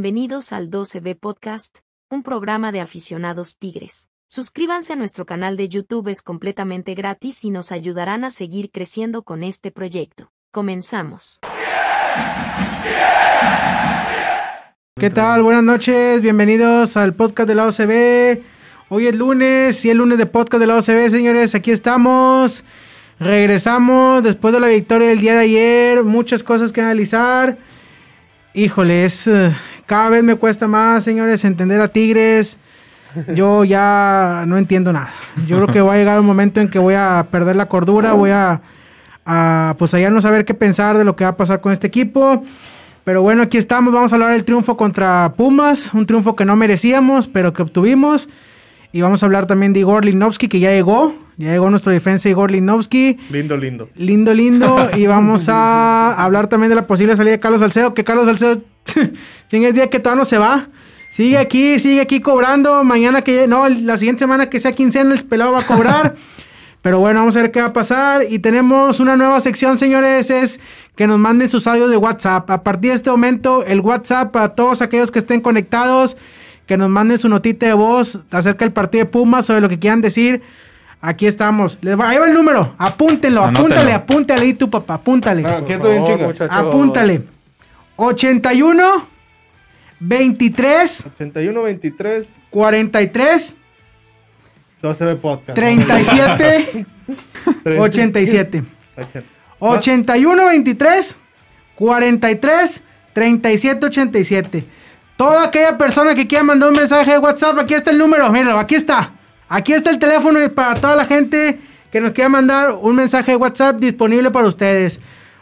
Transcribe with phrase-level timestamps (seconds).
[0.00, 1.78] Bienvenidos al 12B Podcast,
[2.08, 4.10] un programa de aficionados tigres.
[4.28, 9.24] Suscríbanse a nuestro canal de YouTube, es completamente gratis y nos ayudarán a seguir creciendo
[9.24, 10.30] con este proyecto.
[10.52, 11.40] Comenzamos.
[15.00, 15.42] ¿Qué tal?
[15.42, 18.40] Buenas noches, bienvenidos al podcast de la OCB.
[18.90, 21.56] Hoy es lunes y el lunes de podcast de la OCB, señores.
[21.56, 22.62] Aquí estamos.
[23.18, 26.04] Regresamos después de la victoria del día de ayer.
[26.04, 27.58] Muchas cosas que analizar.
[28.54, 29.28] Híjole, es,
[29.88, 32.58] cada vez me cuesta más, señores, entender a Tigres.
[33.34, 35.10] Yo ya no entiendo nada.
[35.46, 38.12] Yo creo que va a llegar un momento en que voy a perder la cordura,
[38.12, 38.60] voy a,
[39.78, 42.44] pues allá no saber qué pensar de lo que va a pasar con este equipo.
[43.04, 46.54] Pero bueno, aquí estamos, vamos a hablar del triunfo contra Pumas, un triunfo que no
[46.54, 48.28] merecíamos, pero que obtuvimos.
[48.92, 51.14] Y vamos a hablar también de Igor Linovsky, que ya llegó.
[51.38, 53.16] Ya llegó nuestro defensa Igor Linovsky.
[53.30, 53.88] Lindo, lindo.
[53.94, 54.90] Lindo, lindo.
[54.96, 57.94] y vamos a hablar también de la posible salida de Carlos Salcedo.
[57.94, 58.60] Que Carlos Salcedo,
[59.48, 60.66] tiene el día que todavía no se va.
[61.10, 62.82] Sigue aquí, sigue aquí cobrando.
[62.82, 66.16] Mañana que, no, la siguiente semana que sea quincena, el pelado va a cobrar.
[66.82, 68.22] Pero bueno, vamos a ver qué va a pasar.
[68.28, 70.58] Y tenemos una nueva sección, señores, es
[70.96, 72.50] que nos manden sus audios de WhatsApp.
[72.50, 76.16] A partir de este momento, el WhatsApp a todos aquellos que estén conectados
[76.66, 79.78] que nos manden su notita de voz acerca del partido de Pumas, sobre lo que
[79.78, 80.42] quieran decir.
[81.00, 81.78] Aquí estamos.
[81.80, 82.74] Les va, ahí va el número.
[82.76, 85.44] Apúntenlo, apúntale, apúntale ahí tu papá, apúntale.
[85.46, 86.34] Ah, ¿quién te chinga?
[86.50, 87.22] Apúntale.
[87.96, 89.08] 81
[90.00, 93.56] 23 81 23 43
[94.80, 95.54] 12 podcast.
[95.54, 96.86] 37
[97.78, 98.64] 87.
[99.58, 101.16] 81 23
[101.74, 102.82] 43
[103.12, 104.64] 37 87.
[105.16, 108.58] Toda aquella persona que quiera mandar un mensaje de WhatsApp, aquí está el número, míralo,
[108.60, 109.17] aquí está.
[109.48, 111.58] Aquí está el teléfono para toda la gente
[111.90, 115.00] que nos quiera mandar un mensaje de WhatsApp disponible para ustedes.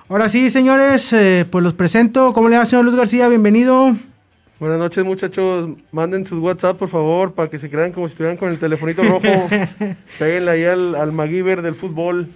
[0.08, 2.32] Ahora sí, señores, eh, pues los presento.
[2.32, 3.28] ¿Cómo le va, señor Luz García?
[3.28, 3.96] Bienvenido.
[4.60, 5.70] Buenas noches, muchachos.
[5.90, 9.02] Manden sus WhatsApp, por favor, para que se crean como si estuvieran con el telefonito
[9.02, 9.20] rojo.
[10.20, 12.28] Péguenle ahí al, al MacGyver del fútbol.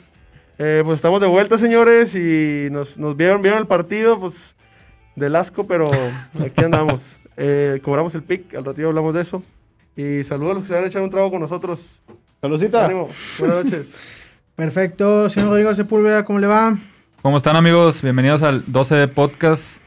[0.59, 4.57] Eh, pues estamos de vuelta, señores, y nos, nos vieron, vieron el partido, pues,
[5.15, 5.89] del asco, pero
[6.45, 7.17] aquí andamos.
[7.43, 9.43] Eh, cobramos el pick, al ratito hablamos de eso.
[10.01, 12.01] Y saludos a los que se van a echar un trago con nosotros.
[12.41, 12.87] Saludcita.
[12.87, 13.09] Ánimo.
[13.39, 13.95] Buenas noches.
[14.57, 15.29] Perfecto.
[15.29, 16.79] Señor Rodrigo Sepúlveda, ¿cómo le va?
[17.21, 18.01] ¿Cómo están amigos?
[18.01, 19.83] Bienvenidos al 12 de podcast.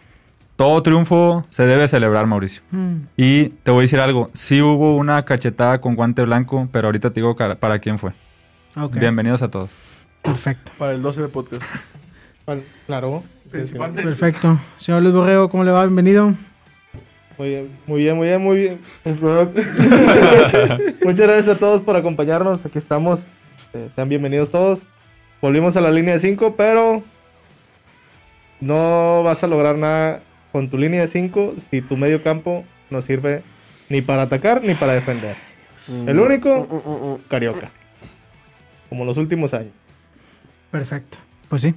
[0.56, 2.62] Todo triunfo se debe celebrar, Mauricio.
[2.70, 2.98] Mm.
[3.18, 4.30] Y te voy a decir algo.
[4.34, 8.12] Sí hubo una cachetada con guante blanco, pero ahorita te digo para quién fue.
[8.92, 9.72] Bienvenidos a todos.
[10.22, 10.74] Perfecto.
[10.78, 11.64] Para el 12 de podcast.
[12.86, 13.24] Claro.
[13.50, 14.60] Perfecto.
[14.78, 15.82] Señor Luis Borrego, ¿cómo le va?
[15.82, 16.36] Bienvenido.
[17.38, 18.80] Muy bien, muy bien, muy bien, muy bien.
[21.04, 22.66] Muchas gracias a todos por acompañarnos.
[22.66, 23.26] Aquí estamos.
[23.74, 24.84] Eh, sean bienvenidos todos.
[25.42, 27.04] Volvimos a la línea de 5, pero
[28.60, 33.02] no vas a lograr nada con tu línea de 5 si tu medio campo no
[33.02, 33.42] sirve
[33.90, 35.36] ni para atacar ni para defender.
[36.08, 37.72] El único, Carioca.
[38.90, 39.74] Como los últimos años.
[40.72, 41.18] Perfecto.
[41.50, 41.74] Pues sí.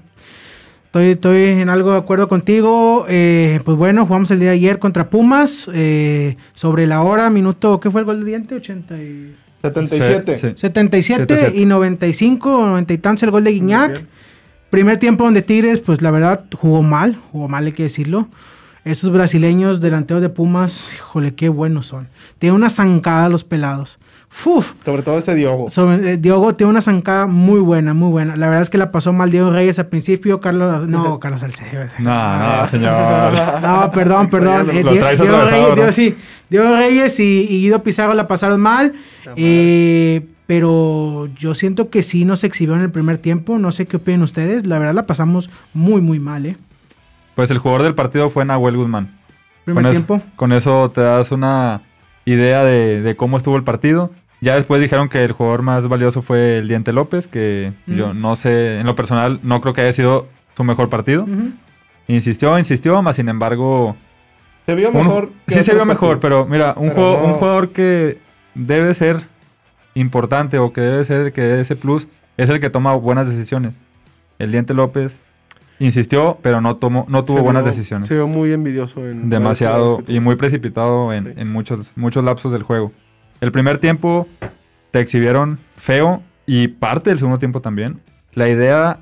[0.96, 3.04] Estoy, estoy en algo de acuerdo contigo.
[3.06, 5.68] Eh, pues bueno, jugamos el día de ayer contra Pumas.
[5.74, 8.54] eh, sobre la hora, minuto, ¿qué fue el gol de diente?
[8.54, 9.36] 80 y...
[9.60, 10.38] 77.
[10.38, 10.54] Sí, sí.
[10.56, 11.60] 77 77.
[11.60, 14.04] y 95, 90 y tantos el gol de Guiñac.
[14.70, 18.28] Primer tiempo donde Tigres, pues la verdad, jugó mal, jugó mal hay que decirlo.
[18.86, 22.08] Esos brasileños delanteros de Pumas, híjole, qué buenos son.
[22.38, 23.98] Tienen una zancada los pelados.
[24.44, 25.70] Uf, Sobre todo ese Diogo.
[25.70, 28.36] sobre, eh, Diogo tiene una zancada muy buena, muy buena.
[28.36, 31.84] La verdad es que la pasó mal Diego Reyes al principio, Carlos, no, Carlos Salcedo.
[31.98, 33.32] No, no, señor.
[33.62, 34.68] No, perdón, perdón.
[34.70, 35.74] Eh, Diego, Reyes, ¿no?
[35.74, 36.16] Diego- sí,
[36.50, 38.92] Diego Reyes y, y Guido Pizarro la pasaron mal.
[39.36, 43.58] eh, pero yo siento que sí nos exhibió en el primer tiempo.
[43.58, 44.64] No sé qué opinan ustedes.
[44.64, 46.56] La verdad la pasamos muy, muy mal, ¿eh?
[47.34, 49.18] Pues el jugador del partido fue Nahuel Guzmán.
[49.64, 50.20] Primer con tiempo.
[50.36, 51.82] Con eso te das una
[52.24, 54.12] idea de, de cómo estuvo el partido.
[54.40, 58.36] Ya después dijeron que el jugador más valioso fue el Diente López, que yo no
[58.36, 61.26] sé, en lo personal no creo que haya sido su mejor partido.
[62.08, 63.96] Insistió, insistió, más sin embargo...
[64.66, 65.30] Se vio un- mejor.
[65.48, 68.18] sí se vio mejor, pero mira, un, Pero juego- no- un jugador que
[68.54, 69.22] debe ser
[69.94, 73.80] importante o que debe ser que dé ese plus es el que toma buenas decisiones.
[74.38, 75.20] El Diente López
[75.78, 78.08] insistió, pero no tomó, no tuvo Se buenas vio- decisiones.
[78.08, 79.30] Se vio muy envidioso en.
[79.30, 81.32] Demasiado y muy precipitado en, Sí.
[81.36, 82.92] en muchos, muchos lapsos del juego.
[83.40, 84.26] El primer tiempo
[84.90, 88.00] te exhibieron feo y parte del segundo tiempo también.
[88.32, 89.00] La idea,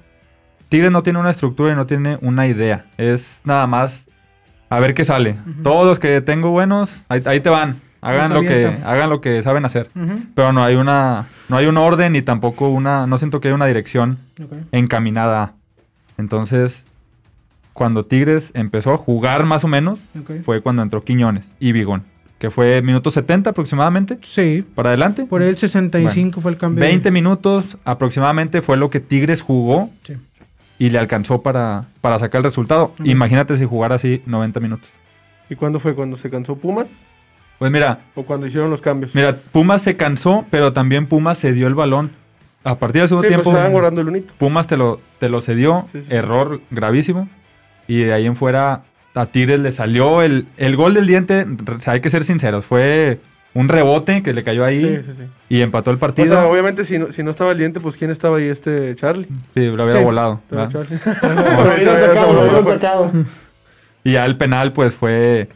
[0.69, 2.87] Tigres no tiene una estructura y no tiene una idea.
[2.97, 4.09] Es nada más
[4.69, 5.37] a ver qué sale.
[5.63, 7.81] Todos los que tengo buenos, ahí, ahí te van.
[8.05, 9.89] Hagan lo, que, hagan lo que saben hacer.
[10.35, 13.55] Pero no hay una, no hay un orden ni tampoco una, no siento que haya
[13.55, 14.19] una dirección
[14.73, 15.55] encaminada.
[16.19, 16.85] Entonces,
[17.73, 19.99] cuando Tigres empezó a jugar más o menos,
[20.45, 22.05] fue cuando entró Quiñones y Vigón,
[22.45, 25.25] que fue minuto 70 aproximadamente, Sí, para adelante.
[25.25, 26.85] por el 65 fue el cambio.
[26.85, 30.17] 20 minutos aproximadamente fue lo que Tigres jugó Sí.
[30.79, 32.93] y le alcanzó para, para sacar el resultado.
[33.03, 34.87] Imagínate si jugara así 90 minutos.
[35.49, 35.95] ¿Y cuándo fue?
[35.95, 37.07] ¿Cuando se cansó Pumas?
[37.59, 39.15] Pues mira, ¿O cuando hicieron los cambios?
[39.15, 42.11] mira, Pumas se cansó, pero también Pumas se dio el balón.
[42.63, 44.35] A partir del sí, segundo pues tiempo, estaban guardando el unito.
[44.37, 46.15] Pumas te lo, te lo cedió, Sí, sí.
[46.15, 47.27] error gravísimo.
[47.89, 48.83] Y de ahí en fuera
[49.15, 53.21] a Tigres le salió el, el gol del diente, o hay que ser sinceros, fue
[53.55, 55.23] un rebote que le cayó ahí Sí, sí, sí.
[55.49, 56.27] y empató el O partido.
[56.27, 58.49] sea, obviamente si no, si no estaba el diente, pues ¿quién estaba ahí?
[58.49, 59.29] Este Charlie.
[59.55, 60.05] Sí, lo había Sí.
[60.05, 60.41] volado.
[64.07, 65.49] Y ya el penal, pues fue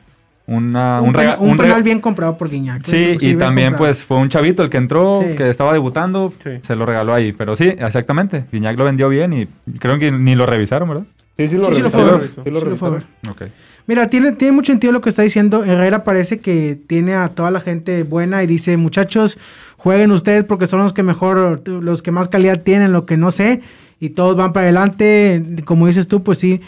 [0.46, 2.82] una, un, un, rega- un rega- penal bien comprado por Guiñac.
[2.84, 3.92] Sí, y también comprado.
[3.92, 5.36] pues fue un chavito el que entró, Sí.
[5.36, 6.52] que estaba debutando, Sí.
[6.62, 7.32] se lo regaló ahí.
[7.32, 9.46] Pero sí, exactamente, Guiñac lo vendió bien y
[9.78, 11.04] creo que ni lo revisaron, ¿verdad?
[11.38, 12.20] Sí, sí lo Sí, sí lo fue a revisaron.
[12.20, 12.30] ver.
[12.44, 13.06] Sí lo Sí lo fue a revisaron.
[13.22, 13.30] ver.
[13.30, 13.42] Ok.
[13.86, 15.64] Mira, tiene, tiene mucho sentido lo que está diciendo.
[15.64, 19.38] Herrera parece que tiene a toda la gente buena y dice, muchachos,
[19.78, 23.30] jueguen ustedes porque son los que mejor, los que más calidad tienen, lo que no
[23.30, 23.62] sé,
[24.00, 25.42] y todos van para adelante.
[25.64, 26.60] Como dices tú, pues sí.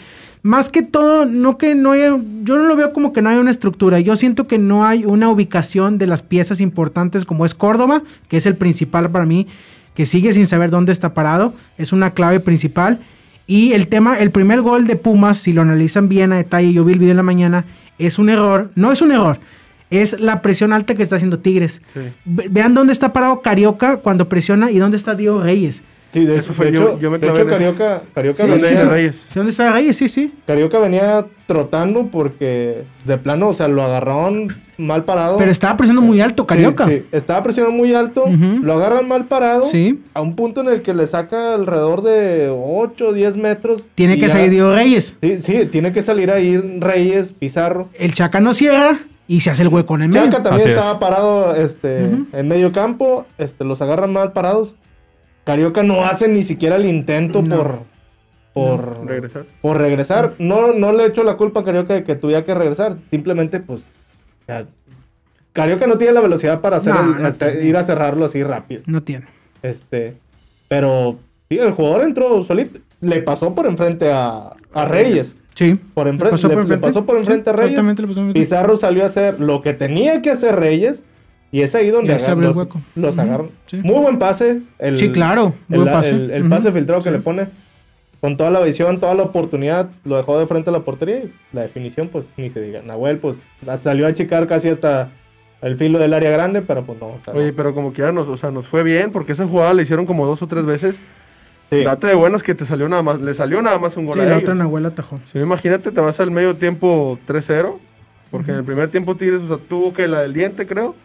[0.43, 3.37] Más que todo, no que no haya, yo no lo veo como que no hay
[3.37, 3.99] una estructura.
[3.99, 8.37] Yo siento que no hay una ubicación de las piezas importantes como es Córdoba, que
[8.37, 9.45] es el principal para mí,
[9.93, 11.53] que sigue sin saber dónde está parado.
[11.77, 13.01] Es una clave principal.
[13.51, 16.85] Y el tema, el primer gol de Pumas, si lo analizan bien a detalle, yo
[16.85, 17.65] vi el video en la mañana,
[17.97, 18.71] es un error.
[18.75, 19.39] No es un error,
[19.89, 21.81] es la presión alta que está haciendo Tigres.
[21.93, 21.99] Sí.
[22.23, 25.83] Vean dónde está parado Carioca cuando presiona y dónde está Diego Reyes.
[26.13, 27.47] Sí, de, Eso fue, de yo- hecho, yo me de hecho.
[27.47, 29.27] Carioca, Carioca, Sí, ¿Dónde venía, Reyes?
[29.29, 29.95] ¿Sí, ¿Dónde está Reyes?
[29.95, 30.33] Sí, sí.
[30.45, 35.37] Carioca venía trotando porque de plano, o sea, lo agarraron mal parado.
[35.37, 36.85] Pero estaba presionando muy alto Carioca.
[36.85, 39.63] Sí, sí, estaba presionando muy alto, lo agarran mal parado.
[39.65, 40.03] Sí.
[40.13, 43.85] A un punto en el que le saca alrededor de 8 o 10 metros.
[43.95, 45.15] Tiene que ya- salir Diego Reyes.
[45.21, 47.87] Sí, sí, tiene que salir ahí Reyes, Pizarro.
[47.93, 50.23] El Chaca no cierra y se hace el hueco en el medio.
[50.25, 50.77] Chaca también Así es.
[50.77, 52.03] estaba parado este,
[52.33, 54.73] en medio campo, este, los agarran mal parados.
[55.43, 57.55] Carioca no hace ni siquiera el intento No.
[57.57, 57.79] por,
[58.53, 59.45] por, Regresar.
[59.61, 60.33] por regresar.
[60.39, 62.95] No, no le echo la culpa a Carioca de que tuviera que regresar.
[63.09, 63.83] Simplemente, pues,
[64.47, 64.65] ya,
[65.53, 68.83] Carioca no tiene la velocidad para hacer No, el- ir a cerrarlo así rápido.
[68.85, 69.25] No tiene.
[69.63, 70.15] Este,
[70.67, 72.79] pero sí, el jugador entró solito.
[73.01, 75.35] Le pasó por enfrente a, a Reyes.
[75.55, 75.77] Sí.
[75.93, 76.87] Por Le enfrente, pasó le, por le enfrente.
[76.87, 77.83] pasó por enfrente a Reyes.
[77.83, 78.33] le.
[78.33, 81.03] Pizarro salió a hacer lo que tenía que hacer Reyes.
[81.51, 82.81] Y es ahí donde Y ahí se agar- abre el los, hueco.
[82.95, 83.49] los agarran.
[83.67, 83.77] sí.
[83.83, 84.61] Muy buen pase.
[84.79, 86.09] El, Sí, claro, El, pase.
[86.09, 86.43] el- el
[86.73, 87.15] filtrado que Sí.
[87.15, 87.49] le pone.
[88.21, 91.17] Con toda la visión, toda la oportunidad, lo dejó de frente a la portería.
[91.23, 92.81] Y la definición, pues ni se diga.
[92.83, 95.09] Nahuel, pues la salió a chicar casi hasta
[95.61, 97.07] el filo del área grande, pero pues no.
[97.07, 97.55] o sea, Oye, no.
[97.55, 100.25] pero como quiera, nos, o sea, nos fue bien porque esa jugada le hicieron como
[100.27, 100.99] dos o tres veces.
[101.71, 101.83] Sí.
[101.83, 104.19] Date de buenas que te salió nada más, le salió nada más un gol Sí,
[104.19, 104.43] a la ellos.
[104.43, 105.19] otra Nahuel atajó.
[105.33, 107.79] No, imagínate, te vas al medio tiempo 3-0.
[108.29, 110.95] Porque en el primer tiempo Tigres, o sea, tuvo que la del diente, creo.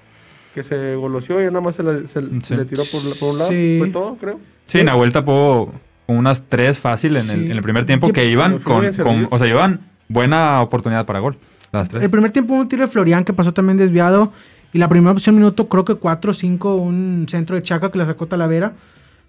[0.57, 2.57] Que se goloseó y ya nada más se, la- se Sí.
[2.57, 3.51] le tiró por, la- por un lado.
[3.51, 3.77] Sí.
[3.79, 4.41] Fue todo, creo.
[4.65, 5.71] Sí, Nahuel tapó
[6.07, 8.87] con unas tres fácil en, el, en primer tiempo que iban con,
[9.31, 11.37] o sea, llevan buena oportunidad para gol.
[11.73, 12.03] Las tres.
[12.03, 14.33] El primer tiempo un tiro de Florian que pasó también desviado.
[14.73, 17.99] Y la primera opción minuto, creo que 4 o 5, un centro de Chaca que
[17.99, 18.73] la sacó Talavera.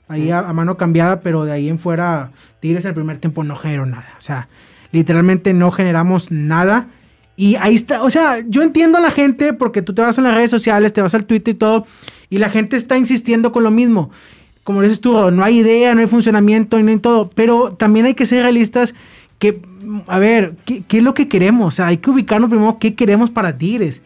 [0.07, 3.43] Ahí a, a mano cambiada, pero de ahí en fuera, Tigres en el primer tiempo
[3.43, 4.15] no generó nada.
[4.17, 4.47] O sea,
[4.93, 6.87] literalmente no generamos nada.
[7.39, 10.21] Y ahí está, o sea, yo entiendo a la gente porque tú te vas a
[10.23, 11.85] las redes sociales, te vas al Twitter y todo,
[12.31, 14.09] y la gente está insistiendo con lo mismo.
[14.63, 18.15] Como dices tú, no hay idea, no hay funcionamiento no hay todo, pero también hay
[18.15, 18.95] que ser realistas
[19.37, 19.61] que,
[20.07, 21.67] a ver, ¿qué, es lo que queremos?
[21.67, 24.01] O sea, hay que ubicarnos primero qué queremos para Tigres.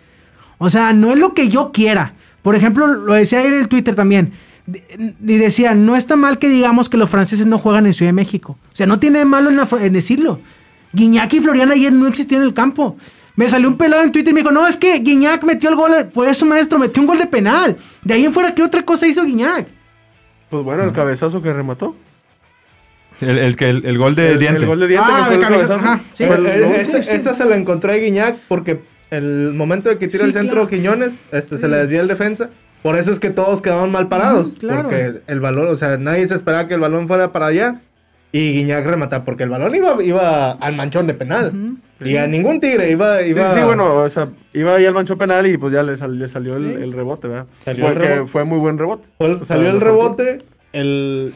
[0.57, 2.13] O sea, no es lo que yo quiera.
[2.41, 4.33] Por ejemplo, lo decía ahí en el Twitter también.
[4.67, 8.13] Y decía, no está mal que digamos que los franceses no juegan en Ciudad de
[8.13, 8.57] México.
[8.73, 10.41] O sea, no tiene malo en, en decirlo.
[10.91, 12.97] Guiñac y Florian ayer no existían en el campo.
[13.35, 15.75] Me salió un pelado en Twitter y me dijo, no, es que Guiñac metió el
[15.75, 17.77] gol, fue eso maestro, metió un gol de penal.
[18.03, 19.67] De ahí en fuera, ¿qué otra cosa hizo Guiñac?
[20.49, 21.95] Pues bueno, el cabezazo que remató.
[23.21, 24.59] El, el que el, el gol de el, diente.
[24.61, 25.85] el gol de diente Ah, que fue el cabeza, cabezazo.
[25.85, 26.25] ajá, sí.
[26.27, 27.15] Pero, eh, esa, sí, sí.
[27.15, 30.55] esa se la encontró a Guiñac porque el momento de que tira Sí, el centro
[30.67, 30.69] claro.
[30.69, 32.49] Quiñones, este, se le desvía el defensa.
[32.81, 34.53] Por eso es que todos quedaban mal parados.
[34.59, 34.83] Claro.
[34.83, 37.81] Porque el balón, o sea, nadie se esperaba que el balón fuera para allá.
[38.31, 41.51] Y Guiñac remata, porque el balón iba, iba al manchón de penal.
[42.03, 43.19] Y a ningún tigre iba.
[43.19, 45.95] Sí, iba sí, bueno, o sea, iba ahí al mancho penal y pues ya le,
[45.97, 46.73] sal- le salió el, Sí.
[46.83, 47.47] el rebote, ¿verdad?
[47.63, 48.31] Salió el Fue, que rebote.
[48.31, 49.07] fue muy buen rebote.
[49.17, 50.39] fue- O sea, salió el rebote.
[50.73, 51.33] El.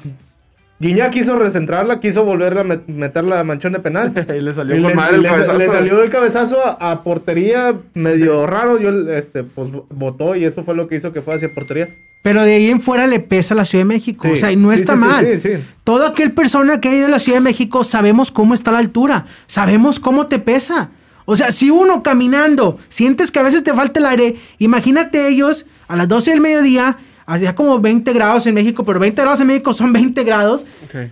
[0.77, 4.13] Guiñac quiso recentrarla, quiso volverla a met- meterla a manchón de penal.
[4.37, 5.57] y le salió Y con le, madre el le- cabezazo.
[5.57, 8.77] le salió el cabezazo a, a portería medio raro.
[8.79, 11.95] Yo, este, pues, votó y eso fue lo que hizo que fue hacia portería.
[12.21, 14.27] Pero de ahí en fuera le pesa a la Ciudad de México.
[14.27, 15.25] Sí, o sea, y no sí, está sí, sí, mal.
[15.25, 15.63] sí, sí.
[15.83, 18.79] Toda aquel persona que ha ido a la Ciudad de México sabemos cómo está la
[18.79, 19.27] altura.
[19.47, 20.89] Sabemos cómo te pesa.
[21.25, 25.65] O sea, si uno caminando sientes que a veces te falta el aire, imagínate ellos
[25.87, 29.47] a las 12 del mediodía, hacía como 20 grados en México, pero 20 grados en
[29.47, 30.65] México son 20 grados,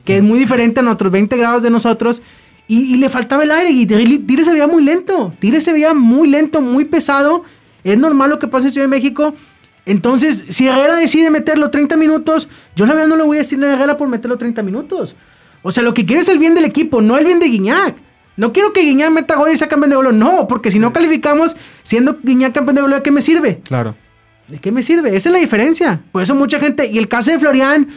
[0.03, 2.21] que es muy diferente a nuestros 20 grados de nosotros.
[2.67, 5.33] Y, y le faltaba el aire y Tigre se veía muy lento.
[5.39, 7.43] Tigre se veía muy lento, muy pesado.
[7.83, 9.33] Es normal lo que pasa en Ciudad de México.
[9.85, 13.61] Entonces, si Herrera decide meterlo 30 minutos, yo la verdad no le voy a decir
[13.63, 15.15] a Herrera por meterlo 30 minutos.
[15.61, 17.95] O sea, lo que quiere es el bien del equipo, no el bien de Guiñac.
[18.35, 20.17] No quiero que Guiñac meta gol y sea campeón de gol.
[20.17, 23.59] No, porque si no calificamos siendo Guiñac campeón de gol, ¿de qué me sirve?
[23.63, 23.95] Claro.
[24.47, 25.15] ¿De qué me sirve?
[25.15, 26.01] Esa es la diferencia.
[26.11, 26.87] Por eso mucha gente.
[26.91, 27.87] Y el caso de Florian.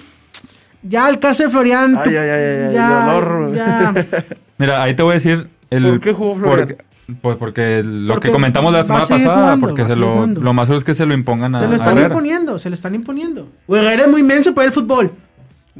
[0.82, 1.96] Ya el caso de Florian.
[1.96, 3.54] Ay, tú- ay, ay, ay, ay, ya, dolor.
[3.54, 3.94] ya.
[4.58, 5.48] Mira, ahí te voy a decir.
[5.70, 6.68] El, ¿Por qué jugó Florian?
[6.68, 6.84] porque-
[7.20, 10.66] Pues porque lo Porque que comentamos la semana pasada, jugando, porque se lo, lo más
[10.66, 13.48] seguro es que se lo impongan a, Se lo están imponiendo, se lo están imponiendo.
[13.66, 15.12] O Herrera es muy inmenso para el fútbol.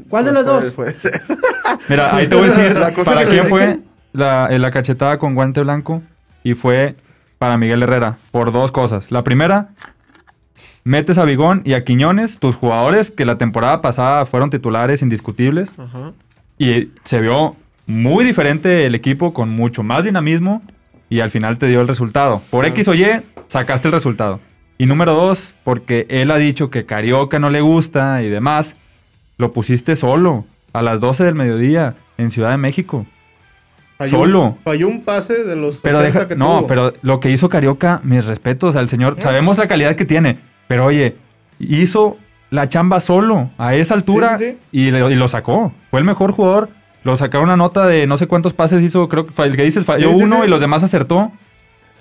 [0.09, 0.71] ¿Cuál de los Puede- dos?
[0.73, 1.21] Puede ser.
[1.89, 3.79] Mira, ahí te voy a decir La cosa para quién fue
[4.13, 6.01] la, eh, la cachetada con guante blanco
[6.43, 6.95] y fue
[7.37, 9.11] para Miguel Herrera por dos cosas.
[9.11, 9.69] La primera,
[10.87, 15.73] metes a Bigón y a Quiñones, tus jugadores que la temporada pasada fueron titulares indiscutibles
[15.77, 16.13] Ajá.
[16.57, 20.61] y se vio muy diferente el equipo con mucho más dinamismo
[21.09, 22.41] y al final te dio el resultado.
[22.49, 22.65] Por.
[22.65, 23.05] X o Y,
[23.47, 24.39] sacaste el resultado.
[24.77, 28.75] Y número dos, porque él ha dicho que Carioca no le gusta y demás,
[29.37, 33.05] lo pusiste solo a las 12 del mediodía en Ciudad de México.
[33.97, 34.57] Falló, Solo.
[34.63, 36.67] Falló un pase de los Pero 80 deja, que no, tuvo.
[36.67, 40.85] pero lo que hizo Carioca, mis respetos al señor, sabemos la calidad que tiene, pero
[40.85, 41.15] oye,
[41.59, 42.17] hizo
[42.49, 44.57] la chamba solo a esa altura Sí, sí, sí.
[44.71, 45.73] Y, le- y lo sacó.
[45.91, 46.69] Fue el mejor jugador.
[47.03, 49.85] Lo sacaron una nota de no sé cuántos pases hizo, creo que el que dices
[49.85, 51.31] falló Sí, uno y los demás acertó.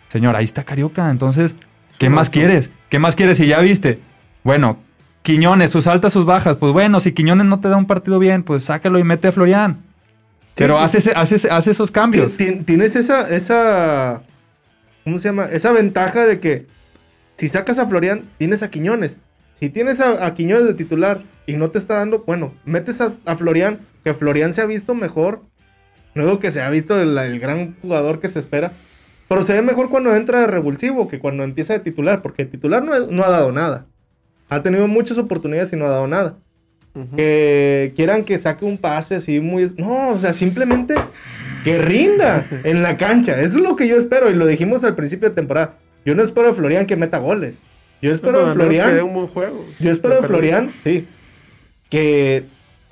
[0.09, 1.55] Señor, ahí está Carioca, entonces,
[1.99, 2.71] ¿qué más quieres?
[2.89, 3.37] ¿Qué más quieres?
[3.39, 4.01] Si ya viste,
[4.45, 4.79] bueno,
[5.23, 8.43] Quiñones, sus altas, sus bajas, pues bueno, si Quiñones no te da un partido bien,
[8.45, 9.79] pues sácalo y mete a Florian.
[10.55, 10.85] Pero sí.
[10.85, 12.37] hace, ese- hace, ese- hace esos cambios.
[12.39, 14.23] Tien- Tienes esa, esa.
[15.05, 15.47] ¿Cómo se llama?
[15.47, 16.67] Esa ventaja de que
[17.37, 19.19] si sacas a Florian, tienes a Quiñones.
[19.61, 23.13] Si tienes a, a Quiñones de titular y no te está dando, bueno, metes a,
[23.25, 25.43] a Florian, que Florian se ha visto mejor.
[26.15, 28.73] Luego que se ha visto el, el gran jugador que se espera.
[29.29, 32.51] Pero se ve mejor cuando entra de revulsivo que cuando empieza de titular, porque de
[32.53, 33.87] titular no, no ha dado nada.
[34.49, 36.37] Ha tenido muchas oportunidades y no ha dado nada
[37.15, 39.73] que quieran que saque un pase así muy...
[39.77, 40.95] No, o sea, simplemente
[41.65, 43.41] que rinda en la cancha.
[43.41, 45.75] Eso es lo que yo espero y lo dijimos al principio de temporada.
[46.07, 47.59] Yo no espero de Florian que meta goles.
[48.01, 49.05] Yo espero Bueno, de que dé Florian...
[49.07, 49.65] un buen juego.
[49.81, 51.07] Yo espero de Florian, sí,
[51.91, 52.45] que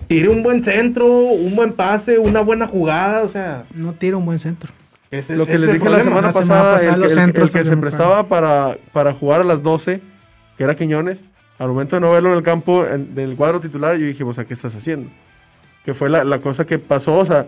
[0.09, 3.65] tire un buen centro, un buen pase, una buena jugada, o sea...
[3.75, 4.71] No tira un buen centro.
[5.11, 7.03] ese- Lo que les dije la semana La semana pasada, pasada el,
[7.39, 10.01] el- que se prestaba para, para jugar a las 12,
[10.59, 11.25] que era Quiñones,
[11.59, 14.39] al momento de no verlo en el campo en- del cuadro titular, yo dije, pues,
[14.39, 15.09] ¿a qué estás haciendo?
[15.85, 17.47] Que fue la, la cosa que pasó, o sea,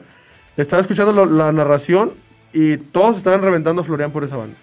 [0.56, 2.12] estaba escuchando lo- la narración
[2.52, 4.56] y todos estaban reventando a Florian por esa banda.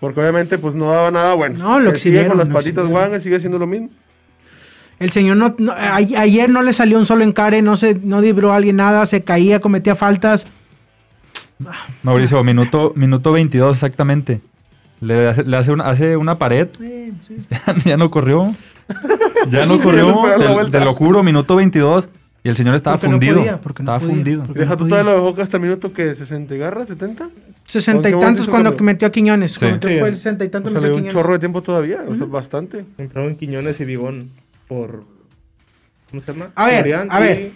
[0.00, 1.58] Porque obviamente, pues, no daba nada bueno.
[1.58, 3.88] No, lo Eh, sigue con las patitas guangas, sigue haciendo lo mismo.
[4.98, 8.20] El señor no, no- a- ayer no le salió un solo encare, no se, no
[8.20, 10.46] libró a alguien nada, se caía, cometía faltas.
[12.02, 14.40] Mauricio, minuto, minuto 22 exactamente.
[15.00, 17.36] Le hace, le hace una, hace una pared, Eh, sí.
[17.84, 18.54] ya no corrió.
[19.50, 20.14] Ya no corrió,
[20.70, 22.08] te lo juro, minuto 22.
[22.46, 23.36] Y el señor estaba Porque no fundido.
[23.38, 24.44] podía, porque no estaba podía, fundido.
[24.44, 27.28] porque- Deja no tú lo dejó hasta el minuto que 60 y garra, 70.
[27.66, 29.58] Sesenta ¿Con y qué tantos cuando metió a Quiñones.
[29.58, 29.98] Cuando Sí.
[29.98, 31.12] fue el sesenta y O tantos sea, le dio un Quiñones.
[31.12, 32.84] chorro de tiempo todavía, o sea, bastante.
[32.98, 34.30] Entraron Quiñones y Bigón
[34.68, 35.02] por...
[36.08, 36.52] ¿Cómo se llama?
[36.54, 37.40] A ver, Florian a ver.
[37.40, 37.52] y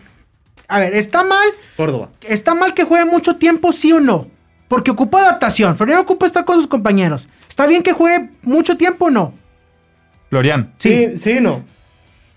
[0.67, 1.49] A ver, ¿está mal?
[1.77, 2.09] Córdoba.
[2.23, 4.27] ¿Está mal que juegue mucho tiempo, sí o no?
[4.67, 5.77] Porque ocupa adaptación.
[5.77, 7.29] Florian ocupa estar con sus compañeros.
[7.49, 9.35] ¿Está bien que juegue mucho tiempo o no?
[10.31, 10.73] Florian.
[10.79, 11.63] Sí, sí, no.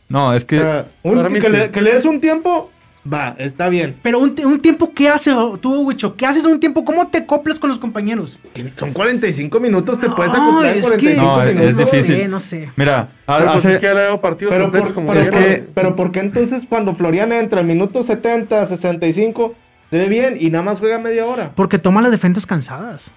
[0.09, 0.59] No, es que
[1.03, 1.51] un- mí que, sí.
[1.51, 2.69] le, que le des un tiempo,
[3.11, 3.95] va, está bien.
[4.03, 5.31] Pero un, un tiempo, ¿qué hace
[5.61, 6.15] tú, Wicho?
[6.15, 6.85] ¿Qué haces un tiempo?
[6.85, 8.39] ¿Cómo te coplas con los compañeros?
[8.75, 11.91] Son 45 minutos, te puedes No, acoplar en es que- 45 No, es minutos.
[11.91, 12.15] difícil.
[12.29, 12.71] No sé, no sé.
[12.75, 15.19] Mira, Pero pues hace- es que ya le ha dado partidos Pero, por, como pero,
[15.19, 19.55] es que- pero ¿por qué entonces cuando Florian entra al minuto 70, 65,
[19.89, 21.51] se ve bien y nada más juega media hora?
[21.55, 23.09] Porque toma las defensas cansadas.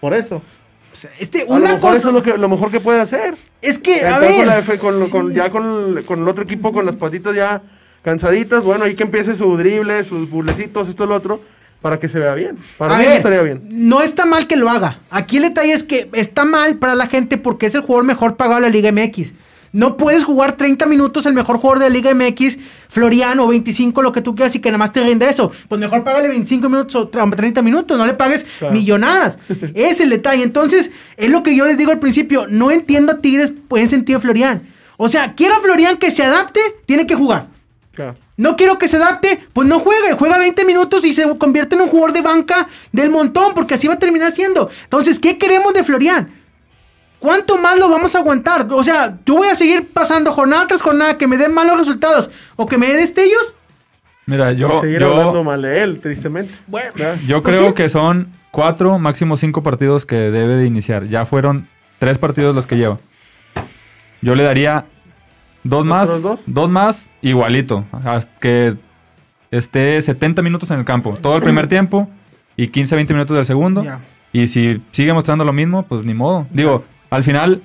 [0.00, 0.42] Por eso.
[1.18, 1.96] Este, A lo mejor cosa.
[1.96, 3.34] eso es lo, que, lo mejor que puede hacer.
[3.60, 4.78] Es que, a Entrar ver.
[4.78, 7.62] con la ya con, con el otro equipo, con las patitas ya
[8.02, 11.40] cansaditas, bueno, ahí que empiece su drible, sus burlecitos, esto, lo otro,
[11.80, 12.58] para que se vea bien.
[12.76, 13.62] Para A mí ver, estaría bien.
[13.70, 15.00] No está mal que lo haga.
[15.10, 18.36] Aquí el detalle es que está mal para la gente porque es el jugador mejor
[18.36, 19.32] pagado de la Liga MX.
[19.74, 24.12] No puedes jugar 30 minutos el mejor jugador de la Liga MX, Floriano, 25, lo
[24.12, 25.50] que tú quieras, y que nada más te rinde eso.
[25.68, 28.72] Pues mejor págale 25 minutos o 30 minutos, no le pagues Claro.
[28.72, 29.36] millonadas.
[29.74, 30.44] es el detalle.
[30.44, 32.46] Entonces, es lo que yo les digo al principio.
[32.48, 34.62] No entiendo a Tigres en sentido Florian.
[34.96, 37.48] O sea, quiero a Florian que se adapte, tiene que jugar.
[37.94, 38.14] Claro.
[38.36, 41.82] No quiero que se adapte, pues no juegue, juega 20 minutos y se convierte en
[41.82, 44.68] un jugador de banca del montón, porque así va a terminar siendo.
[44.84, 46.28] Entonces, ¿qué queremos de Florian?
[47.24, 48.66] ¿Cuánto más lo vamos a aguantar?
[48.70, 52.28] O sea, yo voy a seguir pasando jornada tras jornada que me den malos resultados
[52.54, 53.54] o que me den destellos.
[54.26, 56.52] Mira, Yo, yo, seguir yo, hablando mal de él, tristemente.
[56.66, 57.16] Bueno, ¿verdad?
[57.26, 57.74] yo Pues creo sí.
[57.74, 61.08] que son cuatro, máximo cinco partidos que debe de iniciar.
[61.08, 61.66] Ya fueron
[61.98, 62.98] tres partidos los que lleva.
[64.20, 64.84] Yo le daría
[65.62, 66.42] dos más, ¿Otros dos?
[66.46, 67.86] dos más, igualito.
[68.04, 68.76] Hasta que
[69.50, 71.16] esté 70 minutos en el campo.
[71.22, 72.06] Todo el primer tiempo
[72.54, 73.82] y 15, 20 minutos del segundo.
[73.82, 74.00] Ya.
[74.30, 76.46] Y si sigue mostrando lo mismo, pues ni modo.
[76.50, 77.62] Digo, al final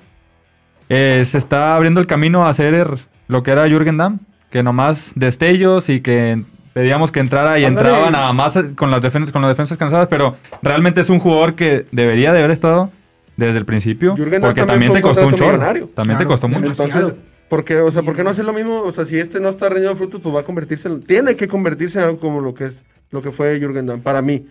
[0.90, 4.64] eh, se está abriendo el camino a hacer er- lo que era Jürgen Damm, que
[4.64, 7.90] nomás destellos y que pedíamos que entrara y Ándale.
[7.90, 11.56] entraba nada más con las defensas con las defensas cansadas, pero realmente es un jugador
[11.56, 12.90] que debería de haber estado
[13.38, 15.88] desde el principio, Jürgen Damm porque también te un costó un chorro.
[15.94, 16.68] También te costó mucho.
[16.68, 17.14] Entonces,
[17.48, 18.82] ¿por qué, o sea, ¿por qué no hacer lo mismo?
[18.82, 21.02] O sea, si este no está rindiendo frutos, pues va a convertirse en...
[21.02, 24.22] Tiene que convertirse en algo como lo que es lo que fue Jürgen Damm, para
[24.22, 24.46] mí.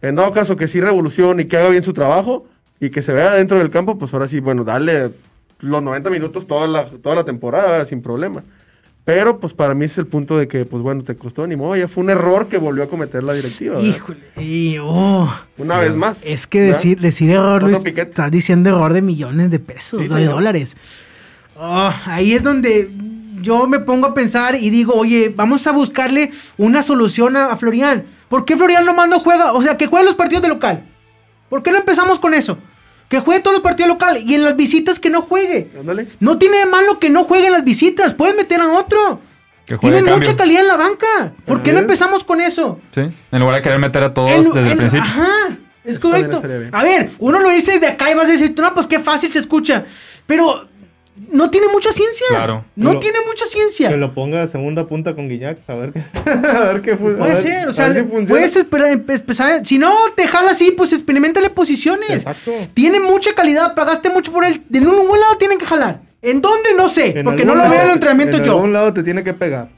[0.00, 2.46] En dado caso que sí revolucione y que haga bien su trabajo
[2.82, 5.12] y que se vea dentro del campo, pues ahora sí, bueno, dale
[5.60, 8.42] los 90 minutos toda la, toda la temporada sin problema.
[9.04, 11.76] Pero pues para mí es el punto de que, pues bueno, te costó ni modo,
[11.76, 13.76] ya fue un error que volvió a cometer la directiva.
[13.76, 13.88] ¿verdad?
[13.88, 14.20] híjole.
[14.36, 16.26] y, oh, Una vez más.
[16.26, 20.16] es que decir, decir error, Luis, estás diciendo error de millones de pesos, Sí, o
[20.16, 20.76] de dólares.
[21.56, 22.90] Oh, ahí es donde
[23.42, 27.56] yo me pongo a pensar y digo, oye, vamos a buscarle una solución a, a
[27.56, 28.06] Florian.
[28.28, 29.52] ¿Por qué Florian nomás no juega?
[29.52, 30.82] O sea, que juegue los partidos de local.
[31.48, 32.58] ¿Por qué no empezamos con eso?
[33.12, 35.68] Que juegue todos los partidos local y en las visitas que no juegue.
[35.78, 36.08] Ándale.
[36.18, 38.14] No tiene de malo que no juegue en las visitas.
[38.14, 39.20] Puedes meter a otro.
[39.66, 41.34] Que juegue Tiene de mucha calidad en la banca.
[41.44, 41.82] ¿Por Así qué no es.
[41.82, 42.80] empezamos con eso?
[42.94, 45.04] Sí, en lugar de querer meter a todos En- desde en- el principio.
[45.04, 45.28] Ajá,
[45.84, 46.42] es correcto.
[46.72, 49.30] A ver, uno lo dice desde acá y vas a decir, no, pues qué fácil
[49.30, 49.84] se escucha.
[50.26, 50.68] Pero
[51.30, 52.26] no tiene mucha ciencia.
[52.30, 52.64] Claro.
[52.76, 53.88] No tiene mucha ciencia.
[53.90, 57.10] Que lo ponga de segunda punta con Guiñac, a ver qué, a ver qué fu-
[57.10, 58.28] a Puede ser, o sea, si funciona.
[58.28, 59.64] puedes esperar- empezar.
[59.66, 62.10] Si no te jala así, pues experimentale posiciones.
[62.10, 62.52] Exacto.
[62.74, 64.62] Tiene mucha calidad, pagaste mucho por él.
[64.68, 66.00] De ningún lado tienen que jalar.
[66.22, 66.70] ¿En dónde?
[66.76, 68.52] No sé, En porque no lo veo en el entrenamiento en yo.
[68.52, 69.68] algún lado te tiene que pegar.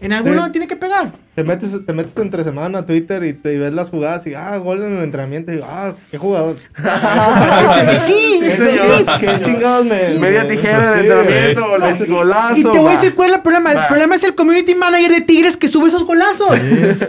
[0.00, 1.12] En lado tiene que pegar.
[1.34, 4.34] Te metes, te metes entre semana a Twitter y, te, y ves las jugadas y,
[4.34, 6.56] ah, gol en el entrenamiento y, ah, qué jugador.
[8.06, 8.78] sí, sí, sí.
[9.20, 9.98] Qué chingados me...
[9.98, 10.18] Sí.
[10.18, 12.58] Media tijera de entrenamiento, los golazos.
[12.58, 13.70] Y te voy a decir cuál es el problema.
[13.70, 13.88] El Va.
[13.88, 16.56] problema es el community manager de Tigres que sube esos golazos.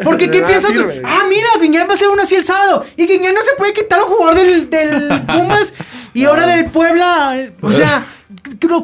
[0.03, 0.73] Porque ¿qué nada piensas?
[0.73, 0.85] tú?
[1.03, 2.83] Ah, mira, Guiñán va a ser uno así alzado.
[2.95, 5.73] Y Guiñán no se puede quitar un jugador del, del Pumas
[6.13, 7.49] y ahora del Puebla.
[7.61, 8.03] O sea,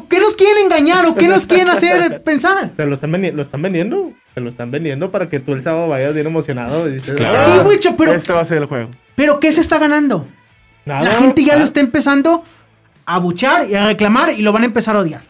[0.08, 2.70] ¿qué nos quieren engañar o qué nos quieren hacer pensar?
[2.76, 4.12] Te lo están, vendi- lo están vendiendo.
[4.34, 7.32] Te lo están vendiendo para que tú el sábado vayas bien emocionado y dices, Claro.
[7.36, 8.90] "Ah, Sí, Wicho, pero, Este va a ser el juego.
[9.14, 10.26] pero ¿qué se está ganando?
[10.84, 11.02] nada".
[11.04, 12.44] La gente ya ah, lo está empezando
[13.04, 15.22] a buchar y a reclamar y lo van a empezar a odiar.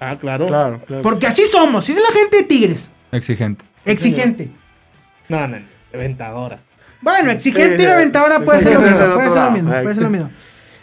[0.00, 0.46] Ah, claro.
[0.46, 1.02] Claro, claro.
[1.02, 1.84] Porque así somos.
[1.84, 2.90] Así es la gente de Tigres.
[3.12, 3.64] Exigente.
[3.84, 4.50] Exigente.
[5.28, 5.58] No, no,
[5.94, 6.58] aventadora.
[7.00, 7.90] Bueno, exigente Sí, y sí.
[7.92, 8.96] aventadora puede ser lo mismo.
[9.14, 9.70] Puede ser lo mismo.
[9.70, 10.30] Puede ser lo mismo.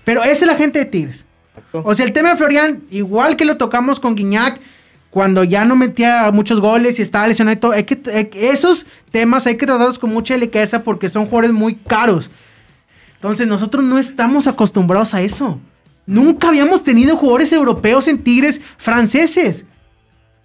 [0.03, 1.25] Pero esa es la gente de Tigres.
[1.71, 4.59] O sea, el tema de Florian, igual que lo tocamos con Guiñac,
[5.09, 9.57] cuando ya no metía muchos goles y estaba lesionado y todo, que- esos temas hay
[9.57, 12.31] que tratarlos con mucha delicadeza porque son jugadores muy caros.
[13.15, 15.59] Entonces, nosotros no estamos acostumbrados a eso.
[16.05, 19.65] Nunca habíamos tenido jugadores europeos en Tigres franceses.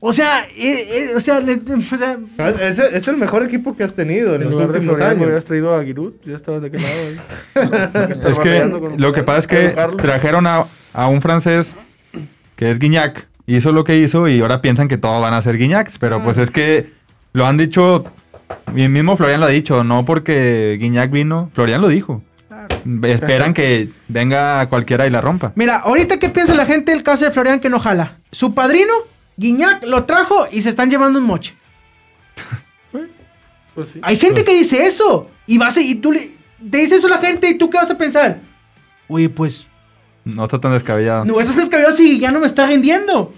[0.01, 2.17] O sea, eh, eh, o sea, le- o sea.
[2.61, 5.17] Ese es el mejor equipo que has tenido en En los lugar de últimos Florian,
[5.17, 5.25] años.
[5.27, 6.13] hubieras traído a Giroud.
[6.25, 8.29] Ya estabas de qué lado.
[8.29, 8.65] Es que
[8.97, 9.97] lo que pasa es que educarlo.
[9.97, 11.75] trajeron a, a un francés
[12.57, 13.27] que es Guiñac.
[13.47, 15.99] Hizo lo que hizo y ahora piensan que todos van a ser Guiñacs.
[15.99, 16.93] Pero pues es que
[17.33, 18.05] lo han dicho,
[18.77, 22.23] y el mismo Florian lo ha dicho, no porque Guiñac vino, Florian lo dijo.
[23.05, 25.53] Esperan que venga cualquiera y la rompa.
[25.57, 28.19] Mira, ahorita qué piensa la gente del caso de Florian que no jala.
[28.31, 28.93] Su padrino,
[29.39, 31.55] Guiñac, lo trajo y se están llevando un moche.
[33.75, 34.01] Pues sí.
[34.03, 35.31] Hay gente que dice eso.
[35.47, 36.33] Y vas a, y tú le,
[36.69, 38.39] te dice eso a la gente y tú qué vas a pensar.
[39.07, 39.67] Oye, pues,
[40.25, 41.25] No está tan descabellado.
[41.25, 43.33] no estás descabellado si ya no me está rindiendo.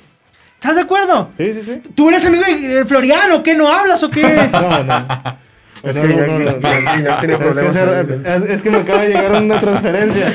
[0.54, 1.28] ¿Estás de acuerdo?
[1.36, 1.82] Sí, sí, sí.
[1.94, 3.54] ¿Tú eres amigo de, de Florian o qué?
[3.54, 4.22] ¿No hablas o qué?
[4.52, 5.06] No, no.
[5.82, 10.34] Es No, que no, Es que, es me acaba de llegar una transferencia.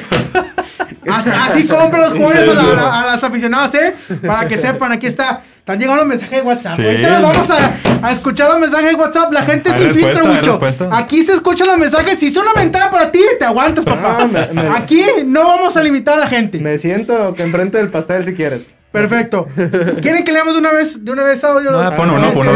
[1.08, 3.96] Así, así compra los jugadores a, la- a las aficionadas, ¿eh?
[4.26, 5.44] Para que sepan, aquí está.
[5.66, 6.76] Están llegando los mensajes de WhatsApp.
[6.76, 6.84] Sí.
[6.86, 9.34] Ahorita nos vamos a, a escuchar los mensajes de WhatsApp.
[9.34, 10.52] La gente se infiltra mucho.
[10.52, 10.90] respuesta.
[10.96, 12.20] Aquí se escuchan los mensajes.
[12.20, 14.18] Si son una mentada para ti, te aguantas, papá.
[14.20, 16.60] Ah, me- me- Aquí no vamos a limitar a la gente.
[16.60, 18.62] Me siento que enfrente del pastel si quieres.
[18.92, 19.48] Perfecto.
[20.04, 21.72] ¿Quieren que leamos de una vez, de una vez audio?
[21.72, 22.54] No, pon uno, pon uno,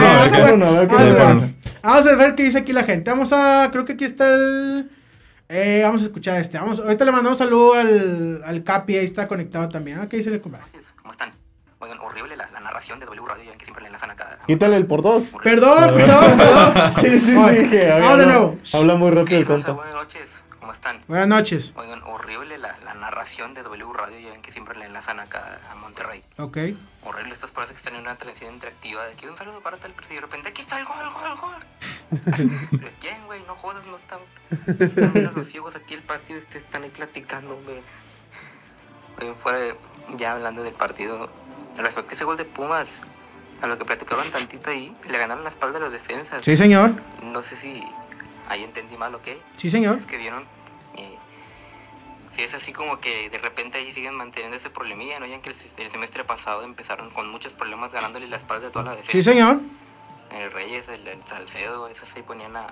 [1.82, 3.10] vamos a ver qué- dice aquí la gente.
[3.10, 4.88] Vamos a, creo que aquí está el...
[5.50, 6.60] eh, vamos a escuchar este.
[6.60, 9.98] Vamos, ahorita le mandamos un saludo al, al Capi, ahí está conectado también.
[10.00, 10.66] Ah, ¿Qué dice el compadre?
[12.80, 14.40] Narración de W Radio, ya que siempre le enlazan acá.
[14.48, 15.32] Quítale el por dos.
[15.44, 16.94] Perdón, perdón, perdón.
[17.02, 17.70] Sí, sí, sí.
[17.70, 18.58] Que habla, de nuevo.
[18.74, 19.72] habla muy rápido el compa.
[19.74, 21.02] Buenas noches, ¿cómo están?
[21.10, 21.74] Buenas noches.
[21.76, 25.60] Oigan, horrible la, la narración de W Radio, ya ven que siempre le enlazan acá
[25.70, 26.24] a Monterrey.
[26.38, 26.58] Ok.
[27.04, 29.94] Horrible estas parece que están en una transmisión interactiva de que un saludo para tal
[30.10, 32.82] y de repente aquí está el gol, gol, gol.
[33.02, 33.44] ¿Quién, güey?
[33.46, 34.20] No jodas, no están.
[34.80, 37.82] Están los ciegos aquí el partido, este, están ahí platicando, güey.
[39.20, 39.76] Oigan, fuera de,
[40.18, 41.30] ya hablando del partido,
[41.84, 43.02] respecto a ese gol de Pumas,
[43.62, 46.44] a lo que platicaron tantito ahí, le ganaron la espalda a los defensas.
[46.46, 46.92] Sí, señor.
[47.24, 47.84] No sé si
[48.48, 49.40] ahí entendí mal o qué.
[49.58, 49.96] Sí, señor.
[49.98, 50.44] Es que vieron.
[50.98, 51.18] eh,
[52.36, 55.26] si es así como que de repente ahí siguen manteniendo ese problemilla, ¿no?
[55.26, 58.72] Ya que el, se- el semestre pasado empezaron con muchos problemas ganándole la espalda a
[58.72, 59.12] toda la defensa.
[59.12, 59.60] Sí, señor.
[60.32, 62.68] El Reyes, el, el Salcedo, esos ahí ponían a.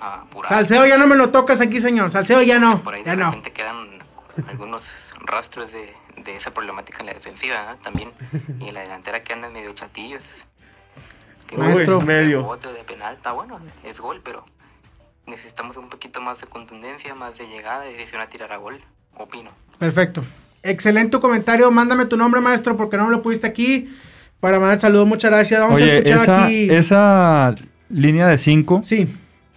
[0.00, 0.24] A.
[0.46, 2.10] Salseo ya no me lo tocas aquí, señor.
[2.12, 2.80] Salseo ya no.
[2.82, 3.26] Por ahí de Ya no.
[3.26, 3.98] repente quedan
[4.46, 4.84] algunos
[5.22, 5.92] rastros de,
[6.24, 7.76] de esa problemática en la defensiva, ¿no?
[7.78, 8.10] También.
[8.60, 10.22] Y en la delantera que andan medio chatillos.
[11.46, 12.00] Que Maestro.
[12.00, 12.42] Medio.
[12.42, 14.44] bote de penal está bueno, es gol, pero
[15.26, 18.80] necesitamos un poquito más de contundencia, más de llegada y decisión a tirar a gol,
[19.16, 19.50] opino.
[19.78, 20.22] Perfecto.
[20.62, 21.70] Excelente tu comentario.
[21.70, 23.88] Mándame tu nombre, maestro, porque no me lo pudiste aquí.
[24.40, 25.60] Para mandar saludos, muchas gracias.
[25.60, 26.70] Vamos a Oye, escuchar esa, aquí.
[26.70, 27.54] esa
[27.88, 28.82] línea de cinco.
[28.84, 29.08] Sí,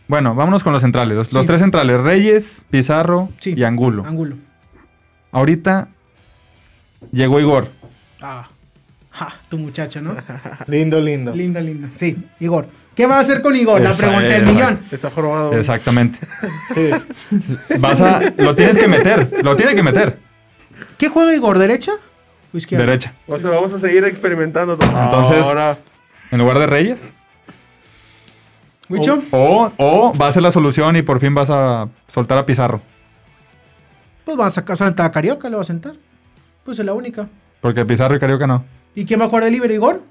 [0.07, 1.31] Bueno, vámonos con los centrales.
[1.33, 3.53] Los, tres centrales, Reyes, Pizarro Sí.
[3.55, 4.05] y Angulo.
[4.05, 4.35] Angulo.
[5.31, 5.89] Ahorita
[7.11, 7.69] llegó Igor.
[8.21, 8.47] Ah.
[9.11, 10.15] Ja, tu muchacho, ¿no?
[10.67, 11.33] Lindo, lindo.
[11.35, 11.89] lindo, lindo.
[11.97, 12.67] Sí, Igor.
[12.95, 13.81] ¿Qué va a hacer con Igor?
[13.81, 14.79] La pregunta del millón.
[14.91, 15.47] Está jorobado.
[15.49, 15.59] güey.
[15.59, 16.19] Exactamente.
[16.73, 16.89] Sí.
[17.79, 19.43] Vas a, lo tienes que meter.
[19.43, 20.17] Lo tiene que meter.
[20.97, 21.57] ¿Qué juega Igor?
[21.59, 21.93] ¿Derecha
[22.53, 22.85] o izquierda?
[22.85, 23.13] Derecha.
[23.27, 24.73] O sea, vamos a seguir experimentando.
[24.73, 25.77] Entonces- Ahora,
[26.31, 27.11] En lugar de Reyes.
[28.89, 29.21] ¿Wicho?
[29.31, 32.81] O, o va a ser la solución y por fin vas a soltar a Pizarro.
[34.25, 35.93] Pues va a sacar sentar a Carioca, lo va a sentar.
[36.63, 37.27] Pues es la única.
[37.59, 38.63] Porque Pizarro y Carioca no.
[38.95, 40.01] ¿Y quién va a jugar de libre, Igor?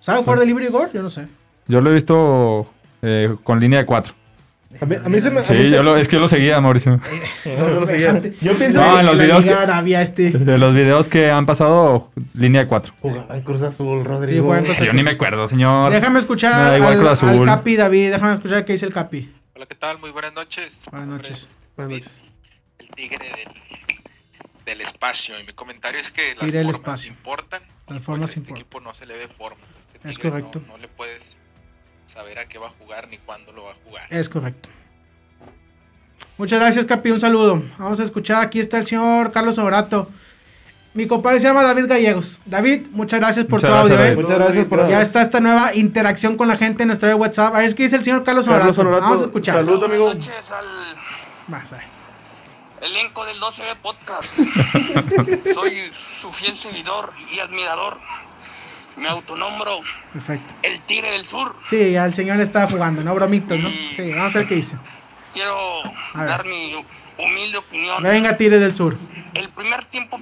[0.00, 0.90] ¿Sabe jugar de libre, Igor?
[0.92, 1.26] Yo no sé.
[1.66, 2.70] Yo lo he visto
[3.02, 4.12] eh, con línea de cuatro.
[4.80, 5.44] A mí, a mí se me.
[5.44, 7.00] Sí, se- yo lo- es que yo lo seguía, Mauricio.
[7.58, 8.24] no lo seguías.
[8.40, 10.30] Yo pienso No, que en los videos que- Arabia este.
[10.32, 12.92] De los videos que han pasado, línea de cuatro.
[13.00, 14.52] jugaba en Cruz Azul, Rodrigo.
[14.84, 15.92] Yo ni me acuerdo, señor.
[15.92, 17.46] Déjame escuchar Me da igual al, Cruz al Azul.
[17.46, 18.10] Capi, David.
[18.10, 19.32] Déjame escuchar qué dice el Capi.
[19.54, 19.98] Hola, ¿qué tal?
[20.00, 20.72] Muy buenas noches.
[20.90, 21.48] Buenas noches.
[21.76, 22.24] Buenas noches.
[22.80, 23.54] El tigre del,
[24.64, 25.38] del espacio.
[25.38, 27.12] Y mi comentario es que las del formas espacio.
[27.12, 27.62] importan.
[27.88, 28.56] Las formas pues, a este importan.
[28.60, 29.62] equipo no se le ve forma.
[29.94, 30.60] Este Es correcto.
[30.66, 31.22] No, no le puedes
[32.12, 34.06] saber a qué va a jugar ni cuándo lo va a jugar.
[34.10, 34.68] Es correcto.
[36.38, 37.10] Muchas gracias, Capi.
[37.10, 37.62] Un saludo.
[37.78, 38.40] Vamos a escuchar.
[38.42, 40.08] Aquí está el señor Carlos Orato.
[40.94, 42.40] Mi compadre se llama David Gallegos.
[42.44, 44.04] David, muchas gracias por Muchas tu gracias, audio.
[44.04, 44.08] ¿eh?
[44.10, 44.22] David.
[44.22, 47.54] Muchas gracias por Ya está esta nueva interacción con la gente en nuestro WhatsApp.
[47.54, 49.56] A ver qué dice el señor Carlos, Carlos Vamos a escuchar.
[49.56, 50.04] salud, amigo.
[50.06, 50.66] Buenas noches al
[51.48, 51.93] Vas, a ver.
[52.84, 54.38] Elenco del 12B Podcast.
[55.54, 58.00] Soy su fiel seguidor y admirador.
[58.96, 59.80] Me autonombro
[60.12, 60.54] Perfecto.
[60.62, 61.56] el Tigre del Sur.
[61.68, 63.68] Sí, al señor le estaba jugando, no bromitos, ¿no?
[63.68, 64.76] Sí, vamos a ver qué dice.
[65.32, 65.82] Quiero
[66.14, 66.76] dar mi
[67.18, 68.00] humilde opinión.
[68.02, 68.96] Venga, Tigre del Sur.
[69.34, 70.20] El primer tiempo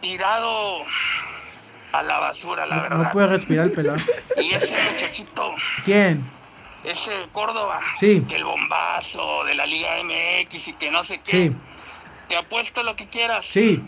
[0.00, 0.84] tirado
[1.92, 2.96] a la basura, la No, verdad.
[2.98, 3.98] no puede respirar el pelado.
[4.36, 5.52] Y ese muchachito,
[5.84, 6.24] ¿Quién?
[6.84, 8.24] Ese Córdoba, Sí.
[8.28, 11.30] que el bombazo de la Liga MX y que no sé qué.
[11.30, 11.52] Sí,
[12.28, 13.82] Te apuesto lo que quieras sí.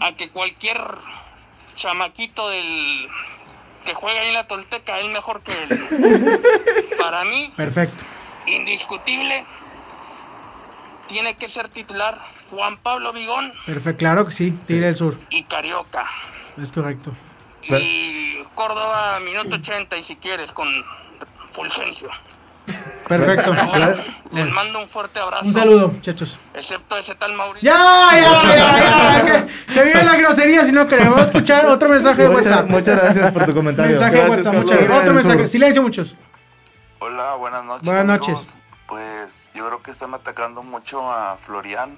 [0.00, 0.80] a que cualquier
[1.74, 3.08] chamaquito del
[3.84, 6.40] que juega ahí en la Tolteca es mejor que él.
[6.98, 8.04] Para mí, Perfecto.
[8.46, 9.44] indiscutible,
[11.08, 12.18] tiene que ser titular
[12.50, 14.50] Juan Pablo Vigón Perfecto, claro que sí.
[14.66, 15.18] Tigre del Sur.
[15.30, 16.06] y Carioca.
[16.60, 17.12] Es correcto.
[17.62, 20.68] Y Córdoba, minuto 80, y si quieres, con
[21.52, 22.08] Fulgencio.
[23.08, 23.52] Perfecto.
[24.32, 25.44] Les mando un fuerte abrazo.
[25.44, 26.38] Un saludo, muchachos.
[26.54, 27.68] Excepto ese tal Mauricio.
[27.72, 29.72] Ya, ya, ya, ya.
[29.74, 31.20] Se viene la grosería si no queremos.
[31.22, 32.68] Escuchar otro mensaje de WhatsApp.
[32.68, 33.90] muchas gracias por tu comentario.
[33.92, 35.00] Mensaje de WhatsApp, muchas gracias.
[35.00, 35.48] Otro mensaje.
[35.48, 36.14] Silencio, muchos.
[37.00, 37.86] Hola, buenas noches.
[37.86, 38.28] Buenas amigos.
[38.28, 38.56] noches.
[38.86, 41.96] Pues yo creo que están atacando mucho a Florian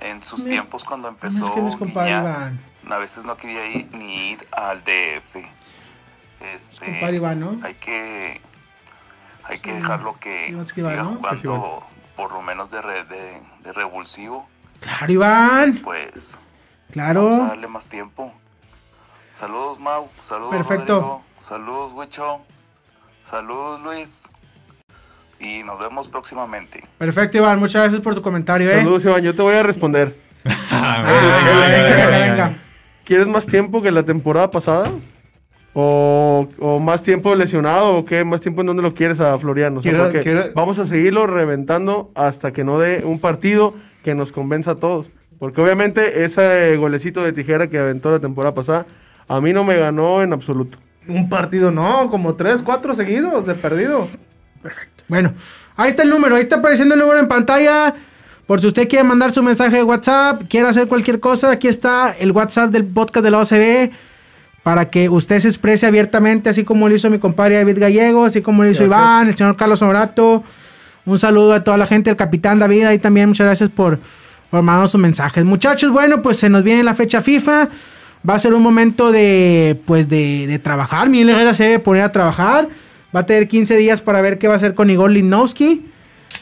[0.00, 1.44] en sus Me- tiempos cuando No empezó.
[1.46, 2.08] es que es Guiñac.
[2.20, 2.60] Iván.
[2.90, 5.36] A veces no quería ir, ni ir al DF.
[6.54, 7.56] Este, Compadre Iván, ¿no?
[7.62, 8.40] Hay que,
[9.50, 11.82] hay que dejarlo que siga jugando
[12.16, 14.48] por lo menos de, re- de, de revulsivo.
[14.80, 15.80] Claro, Iván.
[15.82, 17.46] Pues vamos a Claro.
[17.48, 18.32] darle más tiempo.
[19.32, 20.08] Saludos, Mau.
[20.22, 20.94] Saludos, Perfecto.
[20.94, 21.22] Rodrigo.
[21.40, 22.40] Saludos, Wicho.
[23.24, 24.30] Saludos, Luis.
[25.38, 26.82] Y nos vemos próximamente.
[26.98, 27.58] Perfecto, Iván.
[27.58, 28.76] Muchas gracias por tu comentario, ¿eh?
[28.76, 29.22] Saludos, Iván.
[29.22, 30.18] Yo te voy a responder.
[30.72, 32.06] Ah, venga, venga.
[32.18, 32.56] venga.
[33.04, 34.90] ¿Quieres más tiempo que la temporada pasada?
[35.72, 37.96] ¿O, o más tiempo lesionado?
[37.96, 38.24] ¿O qué?
[38.24, 39.78] ¿Más tiempo en dónde lo quieres a Floriano?
[39.78, 43.74] O sea, Quiero- porque quiero- Vamos a seguirlo reventando hasta que no dé un partido
[44.02, 45.10] que nos convenza a todos.
[45.38, 48.86] Porque obviamente ese golecito de tijera que aventó la temporada pasada,
[49.28, 50.78] a mí no me ganó en absoluto.
[51.08, 54.08] Un partido no, como tres, cuatro seguidos de perdido.
[55.08, 55.32] Bueno,
[55.76, 57.94] ahí está el número, ahí está apareciendo el número en pantalla.
[58.46, 62.10] Por si usted quiere mandar su mensaje de WhatsApp, quiere hacer cualquier cosa, aquí está
[62.18, 63.90] el WhatsApp del podcast de la OCB
[64.62, 68.42] para que usted se exprese abiertamente, así como lo hizo mi compadre David Gallego, así
[68.42, 69.00] como lo hizo Gracias.
[69.00, 70.44] Iván, el señor Carlos Obrato.
[71.06, 73.98] Un saludo a toda la gente, el capitán David, ahí también muchas gracias por,
[74.50, 75.44] por mandarnos sus mensajes.
[75.44, 77.68] Muchachos, bueno, pues se nos viene la fecha FIFA.
[78.28, 81.08] Va a ser un momento de, pues, de, de trabajar.
[81.08, 82.68] Miguel Herrera se debe poner a trabajar.
[83.16, 85.86] Va a tener 15 días para ver qué va a hacer con Igor Linovsky.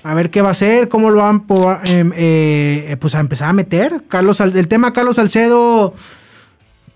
[0.03, 1.45] A ver qué va a hacer, cómo lo van
[1.87, 4.03] em, eh, pues a empezar a meter.
[4.09, 5.95] Carlos, el tema Carlos Salcedo,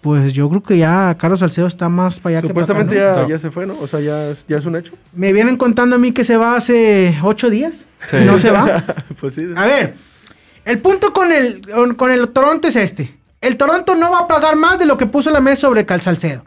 [0.03, 3.23] pues yo creo que ya Carlos Salcedo está más para allá Supuestamente que para acá,
[3.23, 3.29] ¿no?
[3.29, 3.79] ya, ya se fue, ¿no?
[3.81, 4.95] O sea, ya, es- ya es un hecho.
[5.15, 7.87] Me vienen contando a mí que se va hace 8 días.
[8.11, 8.17] Sí.
[8.21, 8.83] y No se va.
[9.21, 9.47] pues sí.
[9.57, 9.95] A ver,
[10.65, 11.63] el punto con el,
[11.97, 13.15] con, el Toronto es este.
[13.41, 16.01] El Toronto no va a pagar más de lo que puso la mesa sobre Cal
[16.01, 16.43] Salcedo.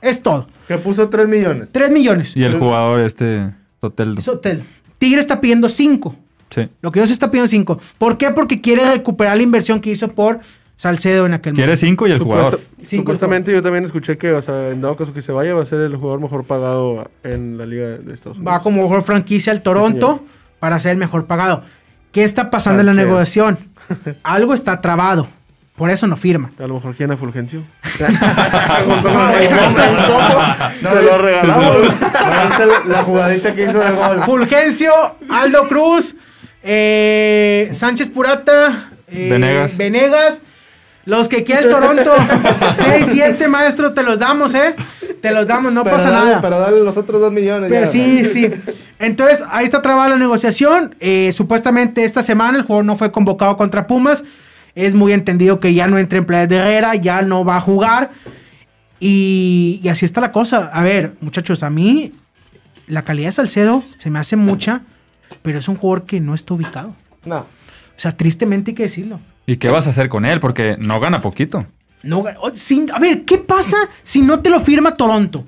[0.00, 0.46] Es todo.
[0.68, 1.72] Que puso 3 millones.
[1.72, 2.36] 3 millones.
[2.36, 4.16] Y el jugador, este, Totel.
[4.18, 4.62] Es hotel.
[4.98, 6.14] Tigre está pidiendo 5.
[6.50, 6.68] Sí.
[6.82, 7.80] Lo que yo se está pidiendo 5.
[7.98, 8.30] ¿Por qué?
[8.30, 10.40] Porque quiere recuperar la inversión que hizo por
[10.80, 12.60] Salcedo en aquel Quiere cinco y el Supuesta- jugador.
[12.82, 15.60] Cinco supuestamente yo también escuché que, o sea, en dado caso que se vaya, va
[15.60, 18.54] a ser el jugador mejor pagado en la Liga de Estados Unidos.
[18.54, 20.24] Va como mejor franquicia al Toronto
[20.58, 21.64] para ser el mejor pagado.
[22.12, 23.58] ¿Qué está pasando en la negociación?
[24.22, 25.28] Algo está trabado.
[25.76, 26.50] Por eso no firma.
[26.58, 27.62] A lo mejor quién a Fulgencio.
[30.82, 31.76] No, Te lo regalamos.
[31.82, 34.22] ¿Viste la, la jugadita que hizo de gol?
[34.24, 34.92] Fulgencio,
[35.30, 36.14] Aldo Cruz,
[36.62, 39.76] eh, Sánchez Purata, eh, Venegas.
[39.76, 40.40] Venegas.
[41.06, 42.12] Los que quieran el Toronto,
[42.72, 44.74] 6, 7 maestros, te los damos, ¿eh?
[45.22, 46.40] Te los damos, no Pero pasa dale- nada.
[46.42, 47.70] Pero dale los otros 2 millones.
[47.70, 47.86] Ya.
[47.86, 48.50] sí, sí.
[48.98, 50.94] Entonces, ahí está trabada la negociación.
[51.00, 54.24] Eh, supuestamente esta semana el jugador no fue convocado contra Pumas.
[54.74, 57.60] Es muy entendido que ya no entra en Playa de Herrera, ya no va a
[57.60, 58.10] jugar.
[59.00, 60.70] Y, y así está la cosa.
[60.72, 62.12] A ver, muchachos, a mí
[62.86, 64.82] la calidad de Salcedo se me hace mucha,
[65.42, 66.94] pero es un jugador que no está ubicado.
[67.24, 67.38] No.
[67.38, 67.46] O
[68.02, 69.20] sea, tristemente hay que decirlo.
[69.50, 70.38] ¿Y qué vas a hacer con él?
[70.38, 71.66] Porque no gana poquito.
[72.04, 75.44] No, oh, sin- a ver, ¿qué pasa si no te lo firma Toronto?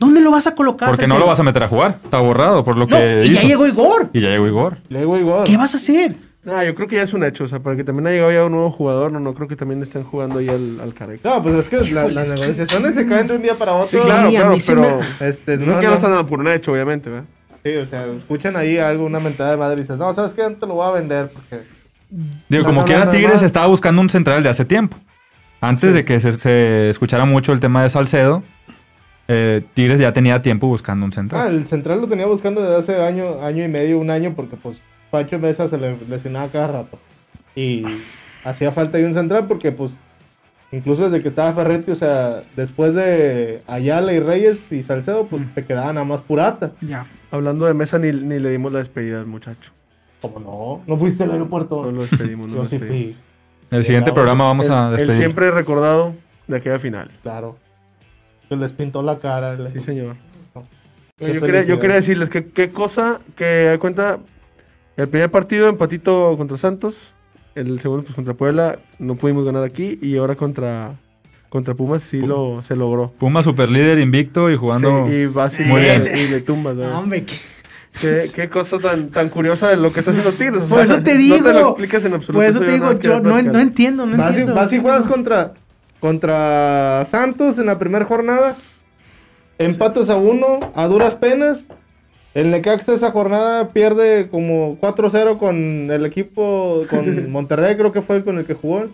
[0.00, 0.88] ¿Dónde lo vas a colocar?
[0.88, 2.00] Porque no lo vas a meter a jugar.
[2.02, 4.10] Está borrado por lo No, que y ya llegó Igor.
[4.12, 4.78] Y ya llegó Igor.
[4.88, 5.44] Le digo igual.
[5.44, 6.16] ¿Qué vas a hacer?
[6.42, 7.44] No, yo creo que ya es un hecho.
[7.44, 9.54] O sea, para que también haya llegado ya un nuevo jugador, no, no creo que
[9.54, 11.28] también estén jugando ahí al, al Careca.
[11.28, 13.86] No, pues es que la- las negociaciones se caen de un día para otro.
[13.86, 15.90] Sí, claro, claro, pero Este, no, no, que ya no.
[15.90, 17.26] lo están dando por un hecho, obviamente, ¿verdad?
[17.62, 20.42] Sí, o sea, escuchan ahí algo, una mentada de madre y dices, no, ¿sabes qué?
[20.42, 21.60] No te lo voy a vender porque...
[22.48, 24.96] Digo, como quiera, hablando de Tigres estaba buscando un central de hace tiempo.
[25.60, 28.42] Antes de que se, se escuchara mucho el tema de Salcedo,
[29.28, 31.54] eh, Tigres ya tenía tiempo buscando un Ah, central.
[31.54, 34.82] el central lo tenía buscando desde hace año, año y medio, un año, porque pues
[35.10, 36.98] Pancho Mesa se le lesionaba cada rato.
[37.54, 37.84] Y
[38.44, 39.92] hacía falta ahí un central porque pues
[40.72, 45.42] incluso desde que estaba Ferretti, o sea, después de Ayala y Reyes y Salcedo, pues
[45.54, 46.72] te quedaba nada más Purata.
[46.80, 47.06] Ya.
[47.30, 49.72] Hablando de mesa, ni, ni le dimos la despedida al muchacho.
[50.20, 50.82] ¿Cómo no?
[50.86, 51.82] ¿No fuiste al aeropuerto?
[51.84, 53.16] No lo despedimos, no Yo lo sí despedimos.
[53.16, 56.14] fui, el siguiente programa vamos a El, siempre recordado
[56.46, 57.10] de aquella final.
[57.22, 57.56] claro.
[58.48, 59.54] Que les pintó la cara.
[59.54, 60.16] les- Sí, señor.
[61.16, 64.18] Qué Yo quería, yo quería decirles que qué cosa que da cuenta.
[64.96, 67.14] El primer partido empatito contra Santos.
[67.54, 68.78] El segundo pues contra Puebla.
[68.98, 69.98] No pudimos ganar aquí.
[70.02, 70.94] Y ahora contra,
[71.48, 73.10] contra Pumas sí Pum- lo, se logró.
[73.18, 75.06] Puma super líder invicto y jugando.
[75.06, 76.00] Sí, y vas y, Muy bien.
[76.16, 76.76] y le tumbas.
[76.78, 77.24] hombre,
[77.98, 80.62] ¿Qué, qué cosa tan, tan curiosa de lo que está haciendo Tigres.
[80.62, 81.42] o Por eso te No digo.
[81.42, 82.38] te lo explicas en absoluto.
[82.38, 84.54] Por eso te digo, yo no, no entiendo, no Vas y, entiendo.
[84.54, 85.54] vas y juegas contra,
[85.98, 88.56] contra Santos en la primera jornada.
[89.58, 91.64] Empatas a uno, a duras penas.
[92.32, 98.24] El Necaxa esa jornada pierde como 4-0 con el equipo, con Monterrey creo que fue
[98.24, 98.86] con el que jugó.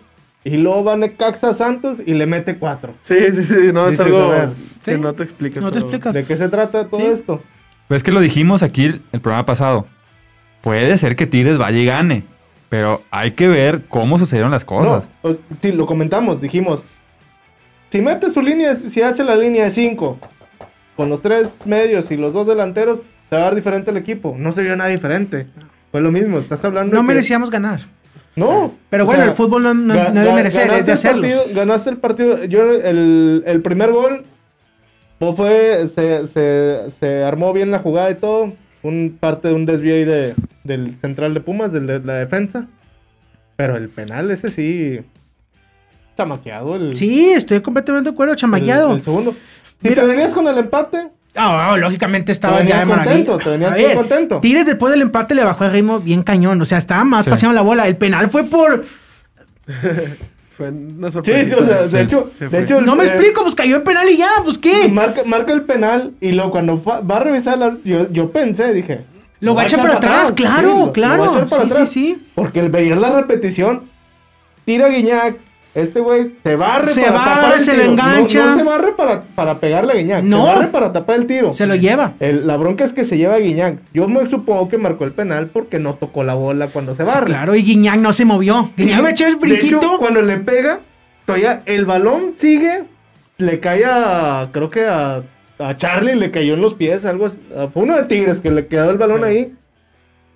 [0.42, 2.94] Y luego va Necaxa a Santos y le mete 4.
[3.02, 3.72] Sí, sí, sí.
[3.72, 4.50] No, es Dices, algo ver,
[4.84, 5.62] que sí, no te explicas.
[5.62, 6.14] No te explicas.
[6.14, 7.06] ¿De qué se trata todo Sí.
[7.06, 7.42] esto?
[7.88, 9.86] Pues que lo dijimos aquí el, el programa pasado.
[10.60, 12.24] Puede ser que Tigres vaya y gane.
[12.68, 15.04] Pero hay que ver cómo sucedieron las cosas.
[15.22, 16.84] No, sí, lo comentamos, dijimos.
[17.90, 20.18] Si mete su línea, si hace la línea de 5
[20.96, 24.34] con los tres medios y los dos delanteros, se va a dar diferente el equipo.
[24.36, 25.46] No se vio nada diferente.
[25.92, 27.86] Fue lo mismo, estás hablando No de que- merecíamos ganar.
[28.34, 28.74] No.
[28.90, 30.98] Pero bueno, sea, el fútbol no, no, no es de ga- merecer, es de el
[30.98, 31.22] hacerlo.
[31.22, 32.44] partido- ganaste el partido.
[32.44, 34.24] Yo, el, el primer gol
[35.18, 38.52] pues fue, se, se, se armó bien la jugada y todo.
[38.82, 42.66] Un parte de un desvío ahí de, del central de Pumas, del de la defensa.
[43.56, 45.00] Pero el penal ese sí.
[46.16, 46.96] Chamaqueado el.
[46.96, 48.94] Sí, estoy completamente de acuerdo, el, chamaqueado.
[48.94, 49.34] el segundo.
[49.82, 53.36] Si Mira- te venías con el empate, Ah, ah, lógicamente estaba Te ya de contento,
[53.36, 54.40] te venías ver, contento.
[54.40, 56.58] Tigres después del empate le bajó el ritmo bien cañón.
[56.62, 57.30] O sea, estaba más Sí.
[57.30, 57.86] paseando la bola.
[57.86, 58.84] El penal fue por.
[60.56, 61.56] Fue una Sí, sorpresa.
[61.56, 63.84] sí, o sea, de hecho, Se de hecho No me eh, explico, pues cayó en
[63.84, 64.88] penal y ya, pues qué.
[64.88, 68.72] Marca, marca el penal y luego cuando fa- va a revisar, la- yo, yo pensé,
[68.72, 69.04] dije.
[69.40, 71.22] Lo va a echar para atrás, claro, lo- lo claro.
[71.24, 71.88] va a echar para Sí, atrás.
[71.90, 72.26] sí, sí.
[72.34, 73.82] Porque el veía la repetición,
[74.64, 75.36] tira a Guiñac,
[75.76, 77.84] este güey se barre Se para barre, tapar el se tiro.
[77.84, 78.46] No- engancha.
[78.46, 80.40] No, se barre para, para pegarle a Guiñac, No.
[80.46, 81.54] se barre para tapar el tiro.
[81.54, 82.14] Se lo lleva.
[82.18, 83.78] El- la bronca es que se lleva a Guiñac.
[83.94, 87.26] Yo me supongo que marcó el penal porque no tocó la bola cuando se barre.
[87.26, 88.72] Claro, y Guiñac no se movió.
[88.76, 89.98] Guiñac me echó el De hecho, brinquito.
[89.98, 90.80] cuando le pega,
[91.26, 92.84] todavía el balón sigue,
[93.38, 95.22] le cae a, creo que a,
[95.58, 97.38] a Charlie le cayó en los pies, algo así.
[97.74, 99.52] Fue uno de Tigres que le quedó el balón ahí.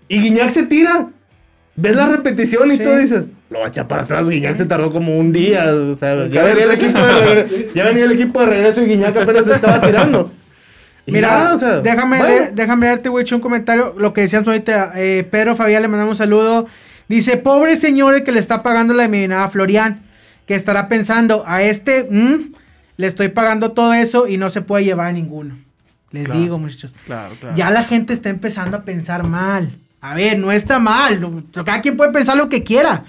[0.09, 1.09] Y Guiñac se tira.
[1.81, 4.29] Ves la repetición y tú dices, lo va a echar para atrás.
[4.29, 5.73] Guiñac se tardó como un día.
[5.75, 8.87] O sea, ya venía, el equipo de regreso, ya venía el equipo de regreso y
[8.87, 10.33] Guiñac apenas se estaba tirando.
[11.07, 12.35] Y Mira, nada, o sea, déjame, bueno.
[12.35, 13.95] leer- déjame leerte, güey, un comentario.
[13.97, 16.67] Lo que decían ahorita, eh, Pedro Fabián le mandamos un saludo.
[17.09, 20.03] Dice, pobre señor el que le está pagando la envenenada a Florian,
[20.47, 22.53] que estará pensando, a este, mm,
[22.99, 25.57] le estoy pagando todo eso y no se puede llevar a ninguno.
[26.13, 26.39] Les Claro.
[26.41, 26.95] digo, muchachos.
[27.07, 27.57] Claro, claro.
[27.57, 29.71] Ya la gente está empezando a pensar mal.
[30.01, 31.45] A ver, no está mal.
[31.53, 33.05] Cada quien puede pensar lo que quiera.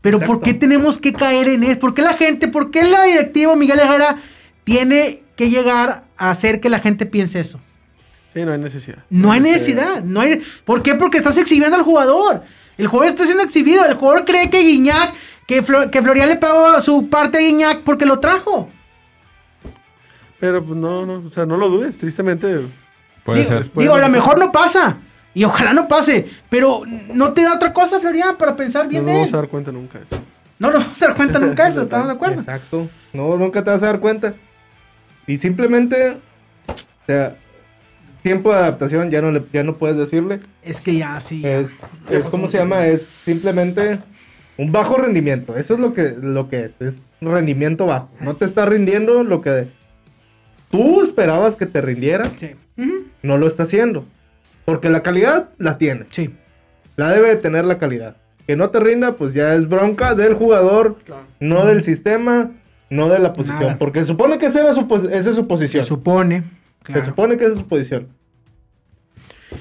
[0.00, 1.78] Pero ¿por qué tenemos que caer en él?
[1.78, 4.18] ¿Por qué la gente, por qué la directiva Miguel Herrera
[4.64, 7.58] tiene que llegar a hacer que la gente piense eso?
[8.34, 8.98] Sí, no hay necesidad.
[9.08, 10.02] No hay necesidad.
[10.04, 10.42] No hay...
[10.64, 10.94] ¿Por qué?
[10.94, 12.42] Porque estás exhibiendo al jugador.
[12.76, 13.84] El jugador está siendo exhibido.
[13.86, 15.14] El jugador cree que Guiñac,
[15.46, 18.68] que, Flo- que Florian le pagó su parte a Guiñac porque lo trajo.
[20.38, 22.60] Pero pues no, no, o sea, no lo dudes, tristemente.
[23.24, 23.72] Puede digo, ser.
[23.74, 24.98] digo, a lo mejor no pasa.
[25.36, 26.26] Y ojalá no pase.
[26.48, 29.18] Pero no te da otra cosa, Florian, para pensar No bien nos de él.
[29.20, 30.16] vamos a dar cuenta nunca de eso.
[30.58, 31.82] No nos vamos a dar cuenta nunca de eso.
[31.82, 32.40] ¿Estamos de acuerdo?
[32.40, 32.88] Exacto.
[33.12, 34.34] No, nunca te vas a dar cuenta.
[35.26, 36.12] Y simplemente,
[36.68, 37.36] o sea,
[38.22, 40.40] tiempo de adaptación ya no le, ya no puedes decirle.
[40.62, 41.42] Es que ya, sí.
[41.44, 41.76] Es,
[42.08, 42.86] es ¿cómo se llama?
[42.86, 43.98] Es simplemente
[44.56, 45.54] un bajo rendimiento.
[45.54, 46.80] Eso es lo que, lo que es.
[46.80, 48.08] Es un rendimiento bajo.
[48.20, 49.68] No te está rindiendo lo que
[50.70, 52.30] tú esperabas que te rindiera.
[52.38, 52.52] Sí.
[53.22, 54.06] No lo está haciendo.
[54.66, 56.04] Porque la calidad la tiene.
[56.10, 56.34] Sí.
[56.96, 58.16] La debe de tener la calidad.
[58.46, 60.96] Que no te rinda, pues ya es bronca del jugador,
[61.40, 62.50] no del sistema,
[62.90, 63.60] no de la posición.
[63.60, 63.78] Nada.
[63.78, 65.84] Porque se supone que esa, era su, esa es su Se posición.
[65.84, 66.42] supone.
[66.86, 67.04] Se claro.
[67.06, 68.08] supone que esa es su posición.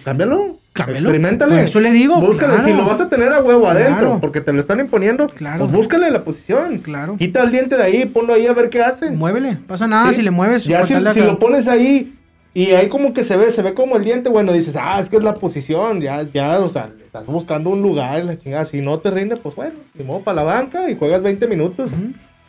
[0.04, 0.58] Cámbialo.
[0.74, 1.10] Cámbialo.
[1.10, 1.56] Experimentale.
[1.56, 2.54] Por eso le digo, Búscale.
[2.56, 2.64] claro.
[2.64, 4.22] Si lo vas a tener a huevo adentro, Claro.
[4.22, 5.60] porque te lo están imponiendo, Claro.
[5.60, 6.80] pues búscale la posición.
[6.80, 7.16] Claro.
[7.18, 9.12] Quita el diente de ahí, ponlo ahí a ver qué hace.
[9.12, 9.58] Muévele.
[9.68, 10.16] Pasa nada Sí.
[10.16, 10.66] si le mueves.
[10.66, 12.14] Ya si, lo pones ahí
[12.56, 15.10] y ahí como que se ve, se ve como el diente, bueno, dices, ah, es
[15.10, 18.64] que es la posición, ya, ya, o sea, le estás buscando un lugar, la chingada,
[18.64, 21.92] si no te rinde, pues bueno, ni modo para la banca y juegas 20 minutos.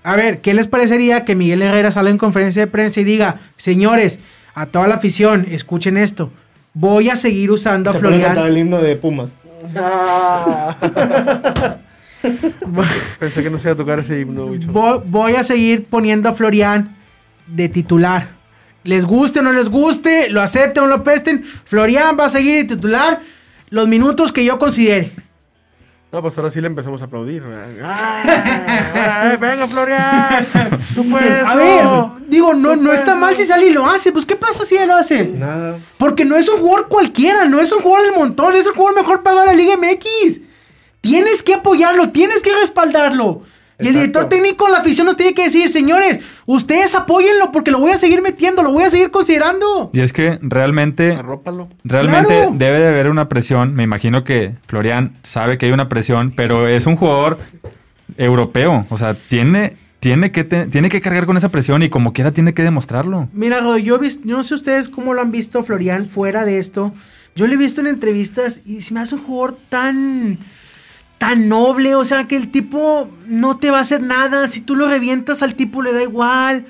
[0.05, 3.40] A ver, ¿qué les parecería que Miguel Herrera salga en conferencia de prensa y diga,
[3.57, 4.21] señores,
[4.55, 6.31] a toda la afición, escuchen esto,
[6.73, 9.33] voy a seguir usando Se a pone a cantar Florian, el himno de Pumas.
[13.19, 14.71] Pensé que no se iba a tocar ese himno, bicho.
[14.71, 16.95] voy, voy a seguir poniendo a Florian
[17.49, 18.36] de titular.
[18.87, 22.66] Les guste o no les guste, lo acepten o lo pesten, Florian va a seguir
[22.66, 23.20] de titular
[23.68, 25.12] los minutos que yo considere.
[26.12, 27.42] No, pues ahora sí le empezamos a aplaudir.
[27.83, 29.37] ¡Ah!
[29.40, 30.46] ¡Venga, Florian!
[30.94, 31.42] ¡Tú puedes!
[31.42, 32.14] A no!
[32.14, 34.77] ver, digo, no, no está mal si sale y lo hace, pues ¿qué pasa si
[34.77, 35.27] él lo hace?
[35.27, 35.79] Nada.
[35.99, 39.01] Porque no es un jugador cualquiera, no es un jugador del montón, es el jugador
[39.01, 40.40] mejor pagado de la Liga MX.
[41.01, 43.42] Tienes que apoyarlo, tienes que respaldarlo.
[43.79, 47.79] Y el director técnico, la afición nos tiene que decir, señores, ustedes apóyenlo porque lo
[47.79, 49.91] voy a seguir metiendo, lo voy a seguir considerando.
[49.93, 51.69] Y es que realmente, Arrópalo.
[51.85, 52.53] realmente Claro.
[52.55, 53.75] debe de haber una presión.
[53.75, 57.39] Me imagino que Florian sabe que hay una presión, pero es un jugador
[58.17, 58.87] europeo.
[58.91, 62.31] O sea, tiene, tiene, que, te- tiene que cargar con esa presión y como quiera
[62.33, 63.29] tiene que demostrarlo.
[63.33, 66.45] Mira, Rodo, yo, he visto, yo no sé ustedes cómo lo han visto Florian fuera
[66.45, 66.93] de esto.
[67.35, 70.39] Yo lo he visto en entrevistas y se me hace un jugador tan
[71.18, 74.76] tan noble, o sea que el tipo no te va a hacer nada, si tú
[74.76, 76.64] lo revientas al tipo le da igual.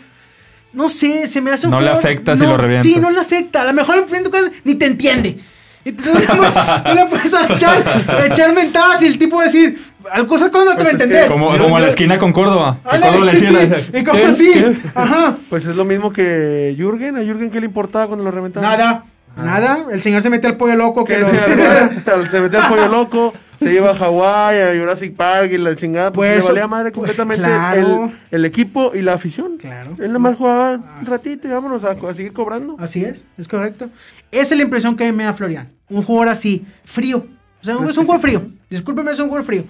[0.72, 2.82] No sé, se me hace un No le afecta si lo revientas.
[2.84, 3.62] Sí, no le afecta.
[3.62, 5.38] A lo mejor enfrente cosas ni te entiende.
[5.86, 7.82] Y tú, le puedes, tú le puedes echar,
[8.26, 9.78] echar mentadas y el tipo va a decir,
[10.12, 11.28] al cosa cosas no te va a Pues que entender.
[11.30, 12.78] Como, Yo- como a la esquina con Córdoba.
[12.82, 14.24] que Ándale, Córdoba le sí, decía, y como ¿Qué?
[14.26, 14.76] así, ¿Qué?
[14.94, 15.36] ajá.
[15.48, 17.16] Pues es lo mismo que Jürgen.
[17.16, 18.68] ¿A Jürgen qué le importaba cuando lo reventaban?
[18.68, 19.04] Nada,
[19.36, 19.84] nada.
[19.92, 21.26] El señor se mete al pollo loco que lo-
[22.30, 26.12] se, metió al pollo loco, se lleva a Hawái, a Jurassic Park y la chingada.
[26.12, 28.10] Pues, Pues, le valía madre completamente claro.
[28.30, 29.56] el, el equipo y la afición.
[29.58, 29.92] Claro.
[29.98, 32.76] Él nada más jugaba un ratito y vámonos a, a seguir cobrando.
[32.78, 33.88] Así es, es correcto.
[34.30, 35.68] Esa es la impresión que me da Florian.
[35.88, 37.26] Un jugador así, frío.
[37.62, 38.42] O sea, Pues es un jugador frío.
[38.70, 39.64] Discúlpeme, es un jugador frío.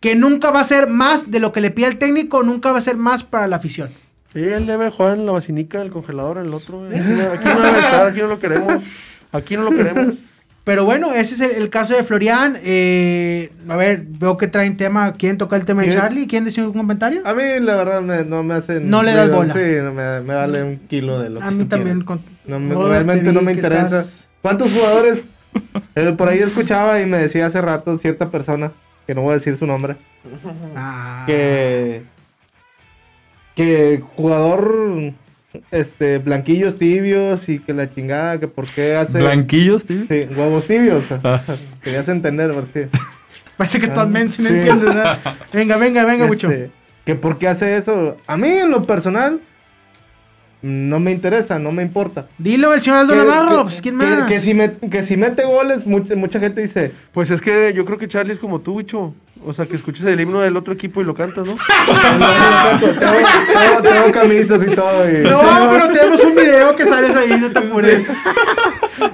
[0.00, 2.78] Que nunca va a ser más de lo que le pide el técnico, nunca va
[2.78, 3.90] a ser más para la afición.
[4.32, 6.84] Sí, él debe jugar en la basinica, en el congelador, en el otro.
[6.86, 8.84] Aquí no, aquí no debe estar, aquí no lo queremos.
[9.32, 10.14] Aquí no lo queremos.
[10.68, 12.58] Pero bueno, ese es el, el caso de Florian.
[12.62, 15.14] Eh, a ver, veo que traen tema.
[15.14, 15.94] ¿Quién toca el tema de.
[15.94, 16.26] Charlie?
[16.26, 17.22] ¿Quién decía un comentario?
[17.24, 18.90] A mí, la verdad, me- no me hacen.
[18.90, 19.36] No le das ruido.
[19.38, 19.54] bola.
[19.54, 22.02] Sí, no me, me vale un kilo de lo A que mí tú también.
[22.04, 24.00] con- No me- realmente te no me interesa.
[24.00, 25.24] estás- ¿Cuántos jugadores?
[25.94, 28.70] Eh, por ahí escuchaba y me decía hace rato cierta persona,
[29.06, 29.96] que no voy a decir su nombre,
[30.76, 32.02] Ah, que.
[33.56, 35.14] que jugador.
[35.70, 39.18] Este, blanquillos tibios y que la chingada, que por qué hace.
[39.18, 40.02] Blanquillos, tío.
[40.08, 41.04] Sí, huevos tibios.
[41.82, 42.88] Querías entender, porque.
[43.56, 44.56] Parece que estás Ah, menso y no sí.
[44.56, 45.20] entiendes nada.
[45.52, 46.50] Venga, venga, venga, mucho.
[46.50, 46.70] Este,
[47.04, 48.16] que por qué hace eso.
[48.26, 49.40] A mí, en lo personal,
[50.60, 52.26] no me interesa, no me importa.
[52.38, 53.56] Dilo, el señor Aldo Que- Navarro.
[53.58, 54.28] que- pues, ¿quién que- más?
[54.28, 56.92] Que, si me- que si mete goles, mucha, mucha gente dice.
[57.12, 59.14] Pues es que yo creo que Charlie es como tú, bicho.
[59.44, 61.56] O sea, que escuches el himno del otro equipo y lo cantas, ¿no?
[62.68, 65.08] tengo, tengo- tengo camisas y todo.
[65.08, 68.06] y- No, pero tenemos un video que sales ahí, no te apures.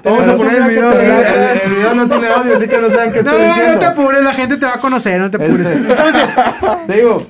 [0.03, 0.93] Vamos a poner el video.
[0.93, 3.55] El, el- el video no tiene audio, así que no saben qué No, estoy no
[3.55, 3.79] diciendo.
[3.81, 5.67] te apures, la gente te va a conocer, no te apures.
[5.67, 6.31] Este, Entonces,
[6.87, 7.27] Te digo,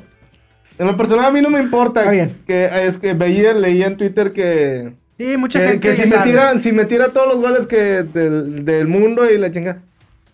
[0.79, 2.01] en lo personal a mí no me importa.
[2.01, 2.39] Está bien.
[2.47, 4.93] Que es que veía, leía en Twitter que.
[5.19, 5.89] sí, mucha Que, gente.
[5.89, 6.19] que si, sabe.
[6.19, 9.79] metiera, si metiera todos los goles que del, del mundo y la chinga.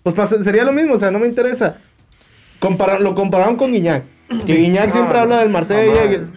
[0.02, 1.76] Pues pasa- sería lo mismo, o sea, no me interesa.
[2.60, 4.04] Compara- lo compararon con Guiñac.
[4.46, 6.04] Que Guiñac siempre habla del Marsella.
[6.04, 6.30] y-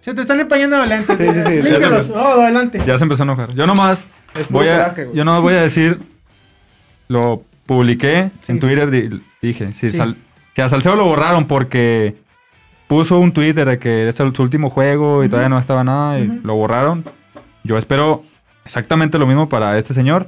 [0.00, 1.16] Se te están empañando adelante.
[1.16, 1.62] Sí, sí, sí.
[1.62, 2.10] Límpialos.
[2.10, 2.80] Oh, adelante.
[2.84, 3.54] Ya se empezó a enojar.
[3.54, 4.04] Yo nomás
[4.48, 5.08] voy a, güey.
[5.14, 6.00] yo no voy a decir,
[7.08, 8.52] lo publiqué Sí.
[8.52, 9.96] en Twitter, di- dije, si, Sí.
[9.96, 10.16] Sal-
[10.56, 12.16] si a Salcedo lo borraron porque
[12.88, 16.18] puso un Twitter de que es el- su último juego y todavía no estaba nada
[16.18, 17.04] y lo borraron.
[17.62, 18.24] Yo espero
[18.64, 20.26] exactamente lo mismo para este señor.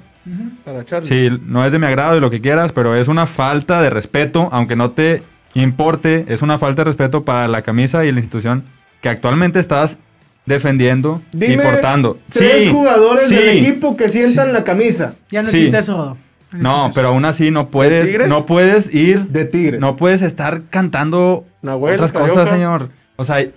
[0.65, 1.09] Para Charlie.
[1.09, 3.91] Sí, no es de mi agrado y lo que quieras, pero es una falta de
[3.91, 5.23] respeto, aunque no te
[5.55, 8.65] importe, es una falta de respeto para la camisa y la institución
[9.01, 9.99] que actualmente estás
[10.47, 12.19] defendiendo y Dime portando.
[12.31, 13.35] Tres Sí, jugadores sí.
[13.35, 15.59] del equipo que sientan la camisa Ya no Sí.
[15.59, 16.17] existe eso.
[16.53, 16.91] No, existe eso.
[16.95, 19.81] pero aún así no puedes, no puedes ir, de Tigres.
[19.81, 22.33] no puedes estar cantando Nahuel, otras Carioca.
[22.33, 22.89] cosas, señor.
[23.17, 23.53] O sea, ay,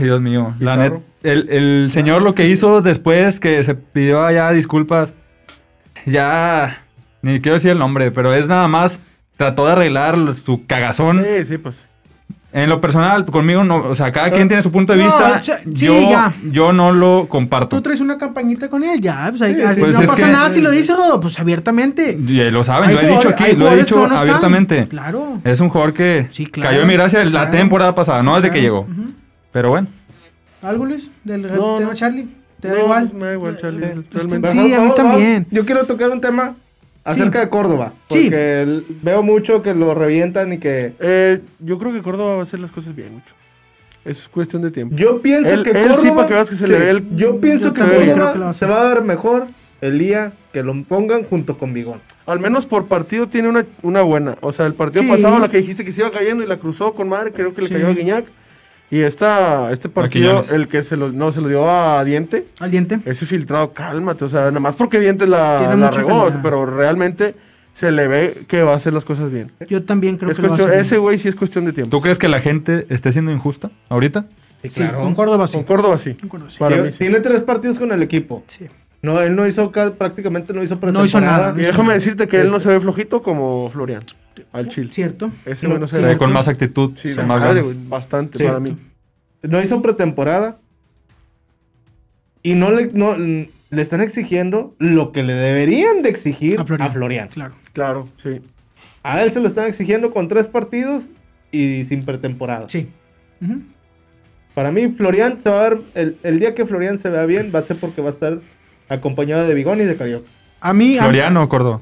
[0.00, 1.02] Dios mío, la net, Pizarro.
[1.22, 5.14] el, el señor lo que hizo después que se pidió allá disculpas,
[6.10, 6.82] ya
[7.22, 9.00] ni quiero decir el nombre, pero es nada más
[9.36, 11.22] trató de arreglar su cagazón.
[11.24, 11.86] Sí, sí, pues.
[12.50, 15.40] En lo personal, conmigo no, o sea, cada quien tiene su punto de No, vista.
[15.42, 16.32] cha- sí, yo, ya.
[16.50, 17.76] yo no lo comparto.
[17.76, 19.26] Tú traes una campañita con él, ya.
[19.28, 22.12] Pues, ahí- Sí, así pues no pasa que- nada si lo dices, Rodo, pues abiertamente.
[22.18, 24.88] Y lo saben, Hay lo he dicho aquí, lo he dicho que abiertamente.
[24.88, 25.40] Claro.
[25.44, 26.70] Es un jugador que Sí, claro.
[26.70, 28.86] cayó en mi gracia la temporada pasada, no desde que claro.
[28.86, 28.92] llegó.
[29.02, 29.12] Ujú.
[29.52, 29.88] Pero bueno,
[30.62, 31.10] ¿Algo, Luis?
[31.22, 31.94] ¿Del No, tema no.
[31.94, 32.28] Charlie?
[32.60, 33.10] ¿Te da No, igual?
[33.14, 33.86] Me da igual, Charlie.
[33.86, 34.50] Eh, realmente.
[34.52, 35.46] Sí, a mí también.
[35.50, 36.56] Yo quiero tocar un tema
[37.04, 37.44] acerca Sí.
[37.44, 37.92] de Córdoba.
[38.10, 38.24] Sí.
[38.24, 40.94] Porque el- veo mucho que lo revientan y que.
[40.98, 43.34] Eh, yo creo que Córdoba va a hacer las cosas bien, mucho.
[44.04, 44.96] Es cuestión de tiempo.
[44.96, 45.96] Yo pienso que él Córdoba.
[45.98, 48.32] sí, para que veas que se le ve el- Yo pienso Yo que también Córdoba
[48.32, 49.48] que va se va a ver mejor
[49.80, 52.00] el día que lo pongan junto con Bigón.
[52.26, 54.36] Al menos por partido tiene una, una buena.
[54.40, 55.08] O sea, el partido Sí.
[55.10, 57.62] pasado, la que dijiste que se iba cayendo y la cruzó con madre, creo que
[57.62, 57.74] le Sí.
[57.74, 58.26] cayó a Guiñac.
[58.90, 62.70] Y esta, este partido, el que se lo, no, se lo dio a Diente, Al
[62.70, 63.00] diente.
[63.04, 64.24] ese filtrado, cálmate.
[64.24, 66.40] O sea, nada más porque Diente la, Tiene la regó, calidad.
[66.42, 67.34] pero realmente
[67.74, 69.52] se le ve que va a hacer las cosas bien.
[69.68, 71.64] Yo también creo Es que lo va a cuestión, hacer ese güey sí es cuestión
[71.66, 71.96] de tiempo.
[71.96, 74.24] ¿tú crees que la gente esté siendo injusta ahorita?
[74.68, 75.54] Sí, con Córdoba sí.
[75.58, 76.14] Con Córdoba sí.
[76.14, 76.58] Con Córdoba sí.
[76.58, 76.98] Para Tiene- mí sí.
[76.98, 78.42] Tiene tres partidos con el equipo.
[78.48, 78.66] Sí.
[79.02, 81.48] No, él no hizo ca- prácticamente no hizo No hizo pretemporada.
[81.52, 81.60] nada.
[81.60, 84.02] Y déjame decirte que él no se ve flojito como Florian,
[84.52, 84.90] al Chile.
[84.92, 85.30] Cierto.
[85.44, 86.08] Ese güey no se Se ve.
[86.12, 87.64] ve con más actitud, Sí, de más madre, ganas.
[87.64, 88.44] güey, bastante Sí.
[88.44, 88.76] para mí.
[89.42, 90.58] No hizo pretemporada.
[92.42, 96.64] Y no le, no, le están exigiendo lo que le deberían de exigir A a
[96.66, 96.90] Florian.
[96.92, 97.28] Florian.
[97.28, 97.54] Claro.
[97.72, 98.40] Claro, sí.
[99.02, 101.08] A él se lo están exigiendo con tres partidos
[101.50, 102.68] y sin pretemporada.
[102.68, 102.88] Sí.
[104.54, 105.80] Para mí, Florian se va a ver.
[105.94, 108.40] El, el día que Florian se vea bien, va a ser porque va a estar
[108.88, 110.28] acompañado de Bigón y de Carioca.
[110.60, 111.80] A mí, a- Floriano o Córdoba.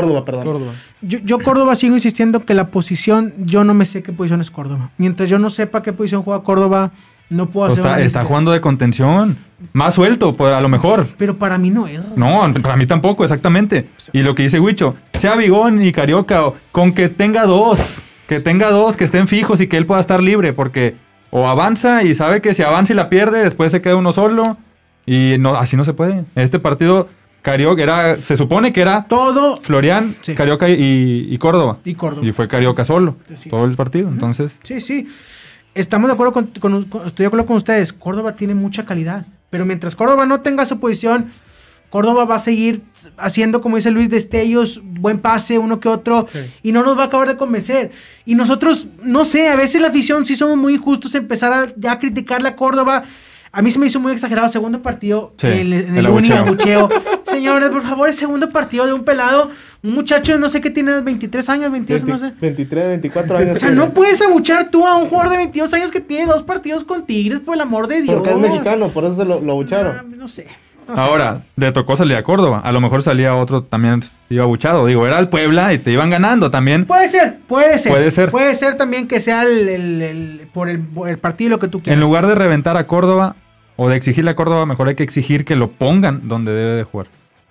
[0.00, 0.44] Córdoba, perdón.
[0.44, 0.72] Córdoba.
[1.00, 4.50] yo, yo Córdoba sigo insistiendo que la posición, yo no me sé qué posición es
[4.50, 4.90] Córdoba.
[4.98, 6.92] Mientras yo no sepa qué posición juega Córdoba,
[7.28, 9.36] no puedo Pues hacer está, una está jugando de contención.
[9.72, 11.06] Más suelto, pues, a lo mejor.
[11.16, 12.00] Pero para mí no es.
[12.14, 13.88] No, para mí tampoco, exactamente.
[14.12, 18.38] Y lo que dice Huicho, sea Bigón y Carioca, o con que tenga dos, que
[18.40, 20.94] tenga dos, que estén fijos y que él pueda estar libre, porque
[21.30, 24.56] o avanza y sabe que si avanza y la pierde, después se queda uno solo.
[25.04, 26.24] Y no, así no se puede.
[26.34, 27.08] Este partido,
[27.46, 30.34] Carioca era, se supone que era Todo Florian, Sí.
[30.34, 31.78] Carioca y, y Córdoba.
[31.84, 32.26] y Córdoba.
[32.26, 33.48] Y fue Carioca solo, Sí.
[33.48, 34.08] todo el partido.
[34.08, 35.06] Entonces, Sí, sí.
[35.74, 37.92] Estamos de acuerdo con, con- con- estoy de acuerdo con ustedes.
[37.92, 39.26] Córdoba tiene mucha calidad.
[39.50, 41.30] Pero mientras Córdoba no tenga su posición,
[41.90, 42.82] Córdoba va a seguir
[43.16, 46.40] haciendo, como dice Luis, destellos, buen pase, uno que otro, Sí.
[46.64, 47.92] y no nos va a acabar de convencer.
[48.24, 51.96] Y nosotros, no sé, a veces la afición sí somos muy injustos, empezar a ya
[52.00, 53.04] criticarle a Córdoba.
[53.56, 56.30] A mí se me hizo muy exagerado segundo partido Sí, en, en el el uni
[56.30, 56.84] abucheo.
[56.84, 56.88] abucheo.
[57.24, 59.50] Señores, por favor, el segundo partido de un pelado,
[59.82, 62.32] un muchacho, no sé qué tiene, 23 años, 22, no sé.
[62.40, 63.56] 23, 24 años.
[63.56, 66.42] O sea, no puedes abuchar tú a un jugador de 22 años que tiene dos
[66.42, 68.16] partidos con Tigres, por el amor de Dios.
[68.16, 70.18] Porque es mexicano, por eso se lo, lo Ah, abucharon.
[70.18, 70.46] no sé.
[70.86, 71.00] no sé.
[71.00, 72.60] Ahora, le tocó salir a Córdoba.
[72.62, 74.84] A lo mejor salía otro también iba abuchado.
[74.86, 76.84] Digo, era el Puebla y te iban ganando también.
[76.84, 77.90] Puede ser, puede ser.
[77.90, 78.30] Puede ser.
[78.30, 81.68] Puede ser también que sea el, el- el- por, el, por el partido lo que
[81.68, 81.94] tú quieras.
[81.96, 83.34] En lugar de reventar a Córdoba
[83.76, 86.84] o de exigirle a Córdoba, mejor hay que exigir que lo pongan donde debe de
[86.84, 87.06] jugar.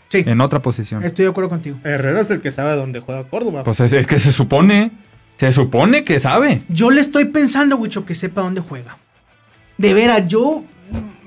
[0.09, 1.03] Sí, En otra posición.
[1.03, 1.77] estoy de acuerdo contigo.
[1.83, 3.63] Herrera es el que sabe dónde juega Córdoba.
[3.63, 4.91] Pues es, es que se supone,
[5.37, 6.61] se supone que sabe.
[6.69, 8.97] Yo le estoy pensando, Wicho, que sepa dónde juega.
[9.77, 10.63] De veras, yo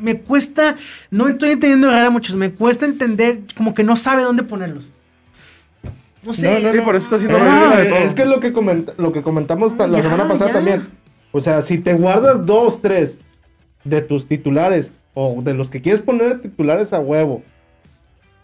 [0.01, 0.77] me cuesta,
[1.11, 4.91] no estoy entendiendo a Herrera muchos, me cuesta entender como que no sabe dónde ponerlos.
[6.23, 6.61] No sé.
[6.61, 7.99] No, no, Sí, por eso está haciendo de todo.
[7.99, 10.55] es que es lo que, comenta- lo que comentamos ta- la Ya, semana pasada ya.
[10.57, 10.89] también.
[11.33, 13.19] O sea, si te guardas dos, tres
[13.85, 17.43] de tus titulares o de los que quieres poner titulares a huevo,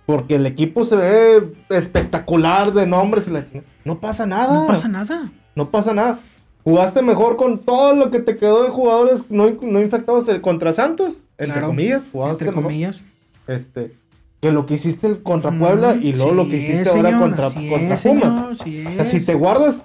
[0.07, 3.45] porque el equipo se ve espectacular de nombres y la
[3.85, 4.61] no pasa nada.
[4.61, 5.33] No pasa nada.
[5.55, 6.21] No pasa nada.
[6.65, 10.73] Jugaste mejor con todo lo que te quedó de jugadores no, no infectados eh, contra
[10.73, 11.67] Santos, entre Claro.
[11.69, 12.03] comillas.
[12.11, 13.01] Jugaste Entre mejor, comillas.
[13.47, 13.95] Este,
[14.41, 17.95] que lo que hiciste contra Puebla y luego lo que hiciste ahora señor, contra, contra
[17.95, 18.35] es, Pumas.
[18.35, 19.27] señor, sí O sea, si es.
[19.27, 19.81] te guardas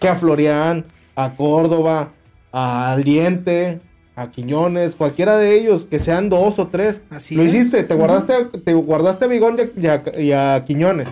[0.00, 0.84] que a Florian,
[1.14, 2.10] a Córdoba,
[2.52, 3.80] a Aliente,
[4.16, 7.54] a Quiñones, cualquiera de ellos, que sean dos o tres, Así lo es.
[7.54, 11.08] hiciste, te guardaste, te guardaste a Bigón y a, y a Quiñones.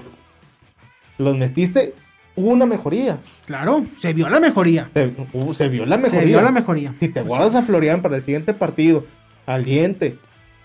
[1.18, 1.94] Los metiste,
[2.34, 3.18] hubo una mejoría.
[3.46, 4.90] Claro, se vio la mejoría.
[4.94, 6.20] Se, vio la mejoría.
[6.20, 6.94] Se vio la mejoría.
[6.98, 9.04] Si te guardas a Florian para el siguiente partido,
[9.46, 10.18] al diente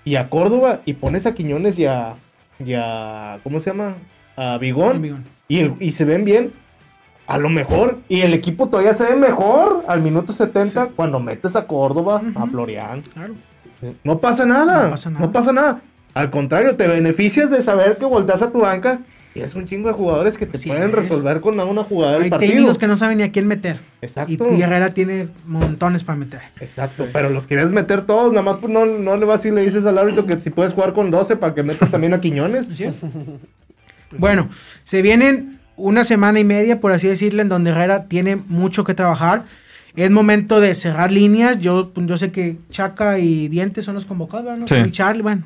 [0.05, 2.15] y a Córdoba y pones a Quiñones y a,
[2.63, 3.97] y a ¿cómo se llama?
[4.37, 6.53] A Bigón y se ven bien,
[7.29, 11.55] a lo mejor y el equipo todavía se ve mejor al minuto 70 cuando metes
[11.55, 12.47] a Córdoba, a.
[12.47, 13.01] Florian.
[13.13, 13.35] Claro.
[14.03, 14.85] No pasa nada.
[14.85, 15.25] No pasa nada.
[15.25, 15.81] No pasa nada.
[16.15, 18.99] Al contrario, te beneficias de saber que volteas a tu banca
[19.35, 20.95] y es un chingo de jugadores que te pueden es.
[20.95, 22.51] resolver con una jugada del Hay partido.
[22.51, 23.79] técnicos que no saben ni a quién meter.
[24.01, 24.49] Exacto.
[24.51, 26.41] Y, y Herrera tiene montones para meter.
[26.59, 29.61] Exacto, pero los quieres meter todos, nada más pues, no, no le vas y le
[29.61, 32.69] dices al árbitro que si puedes jugar con 12 para que metas también a Quiñones.
[34.17, 34.49] Bueno,
[34.83, 38.93] se vienen una semana y media, por así decirle, en donde Herrera tiene mucho que
[38.93, 39.45] trabajar.
[39.95, 41.59] Es momento de cerrar líneas.
[41.59, 44.59] Yo, yo sé que Chaca y Diente son los convocados, ¿verdad?
[44.59, 44.67] ¿no?
[44.67, 44.75] Sí.
[44.75, 45.43] Y Charlie, bueno.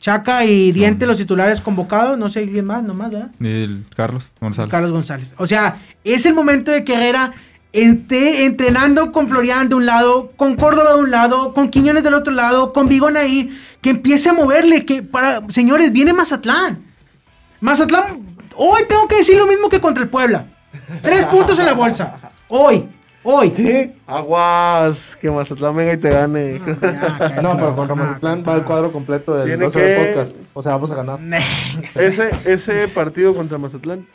[0.00, 2.18] Chaca y Diente, los titulares convocados.
[2.18, 3.30] No sé quién más, nomás, ¿verdad?
[3.40, 4.70] Y el Carlos González.
[4.70, 5.32] Carlos González.
[5.36, 7.32] O sea, es el momento de que Herrera
[7.72, 12.14] esté entrenando con Florian de un lado, con Córdoba de un lado, con Quiñones del
[12.14, 13.50] otro lado, con Bigón ahí,
[13.82, 16.78] que empiece a moverle, que para, señores, viene Mazatlán.
[17.60, 18.25] Mazatlán,
[18.56, 20.46] hoy tengo que decir lo mismo que contra el Puebla.
[21.02, 22.16] Tres puntos en la bolsa.
[22.48, 22.88] Hoy,
[23.22, 23.52] hoy.
[23.54, 23.92] Sí.
[24.06, 26.60] Aguas, que Mazatlán venga y te gane.
[27.42, 30.36] No, pero contra Mazatlán va el cuadro completo del Tiene 12 del que- podcast.
[30.54, 31.18] O sea, vamos a ganar.
[31.96, 34.06] ese, ese partido contra Mazatlán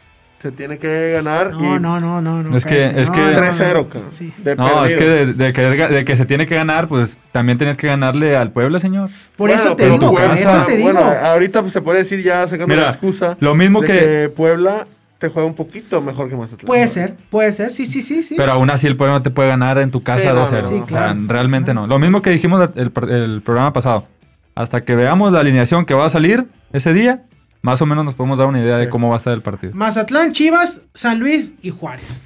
[0.41, 1.51] se tiene que ganar.
[1.51, 2.57] No, y no, no, no, no.
[2.57, 3.89] Es que- es No, que- no, no, 3-0, no.
[3.89, 4.11] cabrón.
[4.11, 4.33] Sí.
[4.57, 7.77] No, es que de, de que de que se tiene que ganar, pues también tienes
[7.77, 9.09] que ganarle al Puebla, señor.
[9.35, 10.91] Por Bueno, eso te digo, por eso te digo.
[10.91, 13.37] Bueno, ahorita pues, se puede decir ya sacando Mira, la excusa.
[13.39, 14.87] lo mismo de que- Puebla
[15.19, 16.65] te juega un poquito mejor que Mazatlán.
[16.65, 18.33] Puede ser, puede ser, sí, sí, sí, sí.
[18.35, 20.61] Pero aún así el Puebla no te puede ganar en tu casa Sí, no, 2-0.
[20.63, 21.19] no, sí, o sea, claro.
[21.27, 21.85] realmente no.
[21.85, 24.07] Lo mismo que dijimos el, el programa pasado.
[24.55, 27.21] Hasta que veamos la alineación que va a salir ese día,
[27.61, 29.73] más o menos nos podemos dar una idea de cómo va a estar el partido.
[29.75, 32.21] Mazatlán, Chivas, San Luis y Juárez.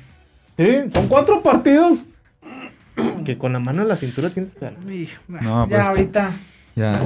[0.57, 2.05] Sí, son cuatro partidos.
[3.25, 4.79] Que con la mano en la cintura tienes que ganar.
[5.27, 6.31] No, ya pues- ahorita.
[6.77, 7.01] Ya,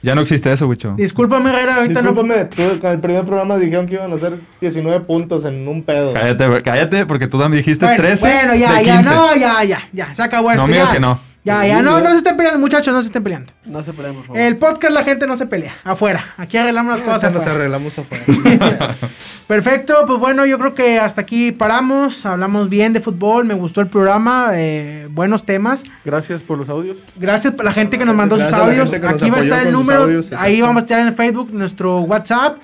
[0.00, 0.94] ya no existe eso, Wicho.
[0.96, 5.00] Discúlpame, Herrera, ahorita Discúlpame, tú, en el primer programa dijeron que iban a hacer 19
[5.00, 6.12] puntos en un pedo.
[6.12, 7.90] Cállate, cállate, porque tú también dijiste no.
[7.90, 9.14] Bueno, 13 bueno, ya, de ya, 15.
[9.14, 10.62] no, ya, ya, ya, se acabó esto.
[10.62, 10.92] No, mira, ya.
[10.92, 11.18] que no.
[11.44, 13.52] Ya, ya, no, no se estén peleando, muchachos, no se estén peleando.
[13.64, 14.40] No se peleen, por favor.
[14.40, 16.34] El podcast la gente no se pelea, afuera.
[16.36, 17.52] Aquí arreglamos las cosas nos afuera.
[17.52, 18.94] arreglamos afuera.
[19.46, 22.26] Perfecto, pues bueno, yo creo que hasta aquí paramos.
[22.26, 25.84] Hablamos bien de fútbol, me gustó el programa, eh, buenos temas.
[26.04, 26.98] Gracias por los audios.
[27.16, 28.92] Gracias por la gente que nos mandó Gracias sus a audios.
[28.92, 30.02] Aquí va a estar el número.
[30.02, 32.58] audios, ahí vamos a estar en Facebook nuestro WhatsApp,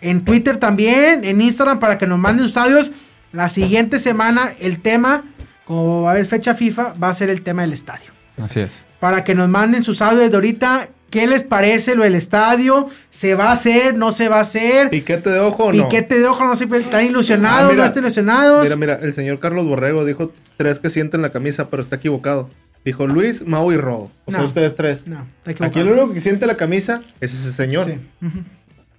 [0.00, 2.92] en Twitter también, en Instagram para que nos manden sus audios.
[3.32, 5.24] La siguiente semana el tema,
[5.70, 8.10] como va a haber fecha FIFA, va a ser el tema del estadio.
[8.42, 8.84] Así es.
[8.98, 10.88] Para que nos manden sus audios de ahorita.
[11.10, 12.88] ¿Qué les parece lo del estadio?
[13.08, 13.94] ¿Se va a hacer?
[13.94, 14.90] ¿No se va a hacer?
[14.90, 15.88] ¿Piquete de ojo o no?
[15.88, 17.66] Piquete de ojo, no sé, ¿están ilusionados?
[17.66, 17.82] Ah, mira.
[17.84, 18.64] ¿No están ilusionados?
[18.64, 22.50] Mira, mira, el señor Carlos Borrego dijo tres que sienten la camisa, pero está equivocado.
[22.84, 24.10] Dijo Luis, Mau y Rodo.
[24.24, 25.06] O sea, ustedes tres.
[25.06, 25.66] No, está equivocado.
[25.68, 27.86] Aquí el único que siente la camisa es ese señor.
[27.86, 27.94] Sí.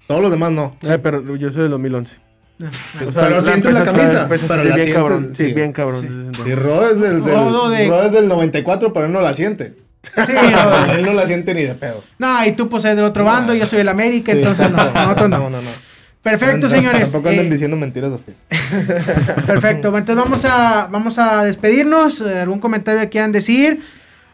[0.07, 0.71] Todos los demás no.
[0.83, 2.30] Eh, pero yo soy del 2011.
[3.13, 5.31] Pero sientes la camisa, pero bien la sientes, cabrón.
[5.35, 5.53] Sí, sí.
[5.53, 6.31] bien cabrón.
[6.35, 6.49] Sí.
[6.49, 6.55] Y.
[6.55, 9.73] Rodo es del, del, Rodo de- Rodo es del 94, pero él no la siente.
[10.03, 12.03] Sí, no, Él no la siente ni de pedo.
[12.17, 15.29] no, y tú pues eres del otro bando, yo soy del América, entonces no, nosotros
[15.29, 15.37] no.
[15.37, 15.69] no, no, no.
[16.23, 17.11] Perfecto, No, señores.
[17.11, 18.31] Tampoco andan eh, diciendo mentiras así.
[19.47, 22.21] Perfecto, entonces vamos a, vamos a despedirnos.
[22.21, 23.81] Eh, ¿Algún comentario que quieran decir?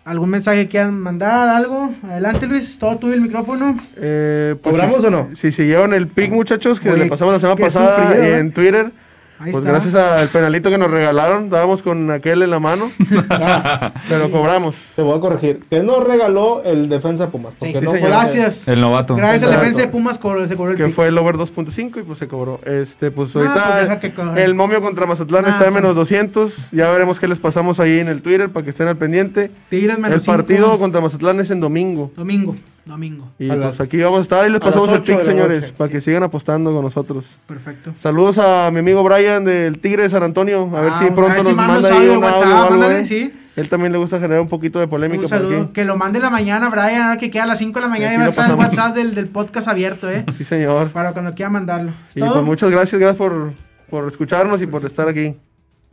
[0.07, 1.49] ¿Algún mensaje que quieran mandar?
[1.49, 1.93] ¿Algo?
[2.03, 3.77] Adelante, Luis, todo tuyo el micrófono.
[3.97, 5.29] Eh, pues, ¿Cobramos si- o no?
[5.35, 8.39] Si siguieron el pick, muchachos, que Oye, le pasamos la semana pasada sufrido, ¿eh?
[8.39, 8.91] en Twitter.
[9.39, 9.69] Ahí Pues está.
[9.71, 12.89] gracias al penalito que nos regalaron, dábamos con aquel en la mano,
[13.29, 14.75] Ah, pero cobramos.
[14.95, 15.59] te voy a corregir.
[15.69, 17.53] Que nos regaló el defensa Pumas.
[17.59, 18.67] Sí, Porque sí, no fue Gracias.
[18.67, 19.15] El novato.
[19.15, 19.65] Gracias a la Exacto.
[19.69, 20.95] defensa de Pumas cobró- se cobró el Que pick.
[20.95, 22.59] fue el over 2.5 y pues se cobró.
[22.65, 24.43] Este, pues Ah, ahorita pues deja que corra.
[24.43, 25.83] el momio contra Mazatlán Ah, está en pues.
[25.83, 26.71] menos 200.
[26.71, 29.51] Ya veremos qué les pasamos ahí en el Twitter para que estén al pendiente.
[29.69, 32.11] Tigres menos El partido contra Mazatlán es en domingo.
[32.15, 32.55] Domingo,
[32.87, 33.29] domingo.
[33.39, 35.73] Y A pues aquí vamos a estar y les pasamos el pick, señores, noche.
[35.77, 37.37] para que sigan apostando con nosotros.
[37.45, 37.93] Perfecto.
[37.99, 40.69] Saludos a mi amigo Brian del Tigre de San Antonio.
[40.75, 43.05] A ver Ah, si pronto ver si nos manda ahí un audio WhatsApp, mándale, eh.
[43.05, 43.33] sí.
[43.55, 45.61] Él también le gusta generar un poquito de polémica Un por saludo.
[45.63, 45.73] aquí.
[45.73, 47.87] Que lo mande en la mañana, Brian, ahora que queda a las 5 de la
[47.87, 48.55] mañana y va a estar el.
[48.55, 50.23] WhatsApp del, del podcast abierto, ¿eh?
[50.37, 50.91] Sí, señor.
[50.91, 51.91] Para cuando quiera mandarlo.
[52.09, 52.33] ¿Es Y todo?
[52.33, 53.53] pues muchas gracias, gracias por,
[53.89, 55.35] por escucharnos y por estar aquí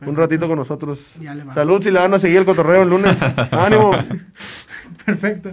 [0.05, 1.15] un ratito con nosotros.
[1.19, 1.55] Ya le va.
[1.55, 3.17] Salud si le van a seguir el cotorreo el lunes.
[3.51, 3.91] ¡Ánimo!
[5.03, 5.51] Perfecto.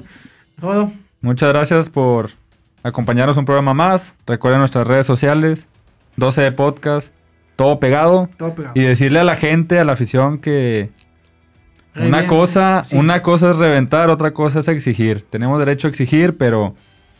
[0.60, 0.92] Todo.
[1.22, 2.30] Muchas gracias por
[2.82, 4.16] acompañarnos un programa más.
[4.26, 5.68] Recuerden nuestras redes sociales,
[6.16, 7.14] 12 de podcast,
[7.54, 8.28] todo pegado.
[8.36, 8.72] Todo pegado.
[8.74, 10.90] Y decirle a la gente, a la afición que
[11.94, 12.96] una cosa, sí.
[12.96, 15.22] una cosa es reventar, otra cosa es exigir.
[15.22, 16.74] Tenemos derecho a exigir, pero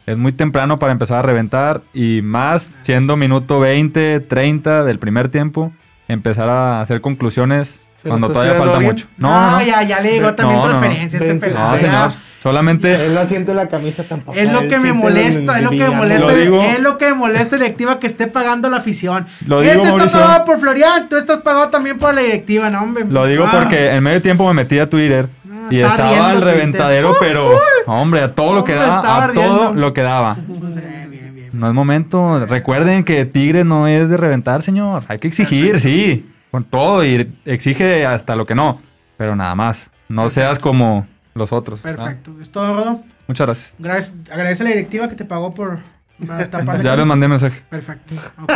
[0.05, 5.29] es muy temprano para empezar a reventar y más siendo minuto 20, 30 del primer
[5.29, 5.73] tiempo,
[6.09, 9.07] empezar a hacer conclusiones ¿Se lo cuando todavía falta mucho.
[9.17, 9.63] No, no, no.
[9.65, 10.81] ya, ya le digo también No, no, no.
[10.81, 11.51] referencia a este.
[11.51, 12.13] No, señor.
[12.43, 14.37] Solamente Él no siente la camisa tampoco.
[14.37, 17.07] Es lo que me molesta, es lo que me molesta, Lo digo- es lo que
[17.07, 19.27] me molesta la directiva que esté pagando la afición.
[19.47, 20.21] Lo este digo, está Mauricio.
[20.21, 23.05] pagado por Florian, tú estás pagado también por la directiva, no, hombre.
[23.09, 26.09] Lo digo Ah, porque en medio tiempo me metí a Twitter No, y está estaba
[26.09, 26.55] ardiendo al Twitter.
[26.55, 27.51] reventadero, Uy, pero
[27.87, 30.37] hombre, a todo lo que daba, estaba a todo lo que daba.
[30.49, 31.49] Bien, bien, bien.
[31.53, 32.45] No es momento.
[32.47, 35.05] Recuerden que Tigre no es de reventar, señor.
[35.07, 38.81] Hay que exigir, sí, con todo y exige hasta lo que no,
[39.17, 39.91] pero nada más.
[40.09, 41.81] No seas como los otros.
[41.81, 43.03] Perfecto, es todo, Rodo.
[43.29, 43.75] Muchas gracias.
[43.79, 45.79] Gracias, agradece a la directiva que te pagó por
[46.27, 47.63] para tapar Ya les mandé mensaje.
[47.71, 48.51] Perfecto, ok.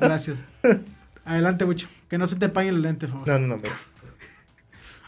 [0.00, 0.42] Gracias.
[1.24, 1.88] Adelante, Bucho.
[2.08, 3.40] Que no se te paguen los lentes, por favor.
[3.40, 3.62] No, no, no.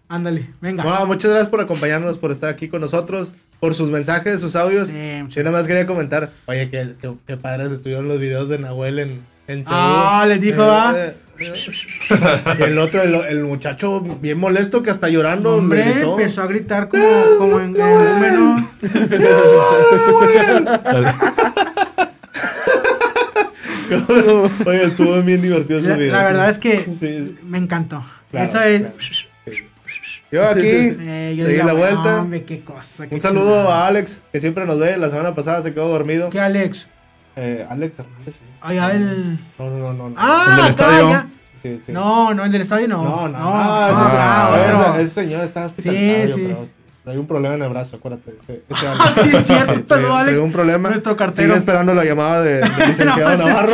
[0.08, 0.84] Ándale, venga.
[0.84, 4.88] No, muchas gracias por acompañarnos, por estar aquí con nosotros, por sus mensajes, sus audios.
[4.88, 4.92] Sí,
[5.22, 8.58] muchas Yo nada más quería comentar, oye, que, que, que padres estuvieron los videos de
[8.58, 9.76] Nahuel en, en Seúl.
[9.76, 10.92] Ah, les dijo, ¿va?
[10.94, 11.16] eh, eh.
[11.38, 16.12] Y el otro, el, el muchacho bien molesto que hasta llorando Hombre, gritó.
[16.18, 17.04] empezó a gritar como,
[17.38, 18.68] como en, en número.
[24.66, 26.12] Oye, estuvo bien divertido ese La, video.
[26.12, 28.04] la verdad es que Sí, me encantó.
[28.30, 28.80] claro, Eso es.
[28.80, 28.94] claro.
[30.32, 32.20] Yo aquí, Eh, yo le di digo, la vuelta.
[32.22, 33.06] Hombre, qué cosa.
[33.06, 34.96] qué Un saludo a Alex, que siempre nos ve.
[34.96, 36.30] La semana pasada se quedó dormido.
[36.30, 36.88] ¿Qué, Alex?
[37.36, 38.34] Eh, Alex Hernández.
[38.34, 38.40] sí.
[38.60, 39.38] Allá el.
[39.58, 40.08] No, no, no, no.
[40.10, 40.14] no.
[40.18, 41.10] Ah, El del estadio.
[41.10, 41.28] ya.
[41.62, 41.92] Sí, sí.
[41.92, 43.02] No, no, el del estadio no.
[43.04, 43.50] No, no, no.
[43.54, 46.44] ah, ese, ese- ese señor está hospitalizado, Sí, sí.
[46.46, 46.68] pero
[47.06, 48.36] hay un problema en el brazo, acuérdate.
[48.46, 48.62] Ese-
[48.98, 50.30] Ah, sí, es cierto, saludo, Alex.
[50.30, 50.88] trae un problema.
[50.90, 51.48] Nuestro cartero.
[51.48, 53.72] Sigue esperando la llamada de- del licenciado No, pues, Navarro.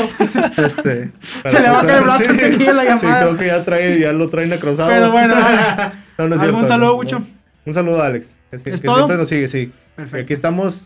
[0.67, 1.11] Este,
[1.45, 3.23] Se le va a caer el brazo sí, que llegue la Sí, llamada.
[3.23, 4.89] creo que ya, trae, ya lo trae necrosado.
[4.89, 5.35] Pero bueno,
[6.19, 7.27] No, no es ¿algún cierto, saludo, no, no.
[7.67, 8.29] Un saludo Alex.
[8.51, 8.97] Que, sí- ¿Es que todo?
[8.97, 9.73] siempre nos sigue, sí.
[9.97, 10.25] Perfecto.
[10.25, 10.83] Aquí estamos.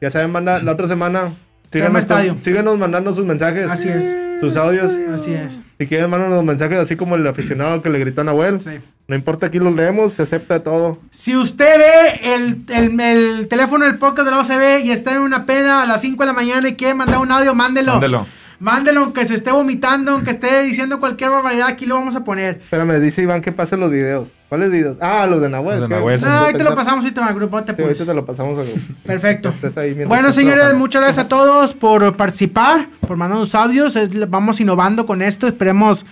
[0.00, 1.32] Ya saben, manda la otra semana.
[1.72, 2.36] Síganos, estadio.
[2.42, 3.70] síganos mandando sus mensajes.
[3.70, 4.04] Así es.
[4.40, 4.92] Sus audios.
[5.14, 5.60] Así es.
[5.78, 8.60] Si quieren, mándanos mensajes así como el aficionado que le gritó a Nahuel.
[8.60, 8.70] Sí.
[9.06, 10.98] No importa, aquí los leemos, se acepta todo.
[11.10, 15.18] Si usted ve el, el, el teléfono del podcast de la OCB y está en
[15.18, 17.92] una peda a las 5 de la mañana y quiere mandar un audio, mándelo.
[17.92, 18.26] Mándelo.
[18.60, 22.60] Mándelo, aunque se esté vomitando, aunque esté diciendo cualquier barbaridad, aquí lo vamos a poner.
[22.62, 24.28] Espérame, dice Iván que pase los videos.
[24.50, 24.98] ¿Cuáles videos?
[25.00, 25.80] Ah, los de Nahuel.
[25.80, 26.00] Los de ¿qué?
[26.00, 26.26] Nahuel, sí.
[26.28, 28.26] Ah, ahí te lo pasamos ahorita en el grupo, no te Sí, ahorita te lo
[28.26, 28.58] pasamos.
[28.58, 28.66] al-
[29.06, 29.54] Perfecto.
[30.06, 30.78] Bueno, señores, trabajando.
[30.78, 33.96] muchas gracias a todos por participar, por mandarnos audios.
[34.28, 35.46] Vamos innovando con esto.
[35.46, 36.04] Esperemos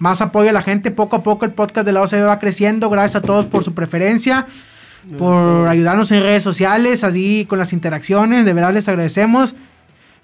[0.00, 0.90] más apoyo a la gente.
[0.90, 2.88] Poco a poco el podcast de la OCB va creciendo.
[2.90, 4.46] Gracias a todos por su preferencia,
[5.18, 8.46] por ayudarnos en redes sociales, así con las interacciones.
[8.46, 9.54] De verdad les agradecemos.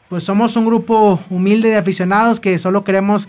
[0.08, 3.28] Pues somos un grupo humilde de aficionados que solo queremos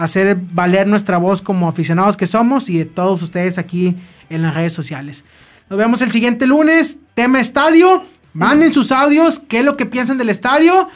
[0.00, 3.96] hacer valer nuestra voz como aficionados que somos y de todos ustedes aquí
[4.30, 5.24] en las redes sociales.
[5.68, 6.98] Nos vemos el siguiente lunes.
[7.14, 8.04] Tema estadio.
[8.32, 9.40] Manden sus audios.
[9.40, 10.88] ¿Qué es lo que piensan del estadio?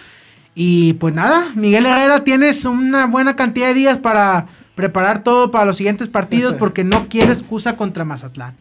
[0.54, 5.64] Y pues nada, Miguel Herrera, tienes una buena cantidad de días para preparar todo para
[5.64, 8.54] los siguientes partidos porque no quiero excusa contra Mazatlán.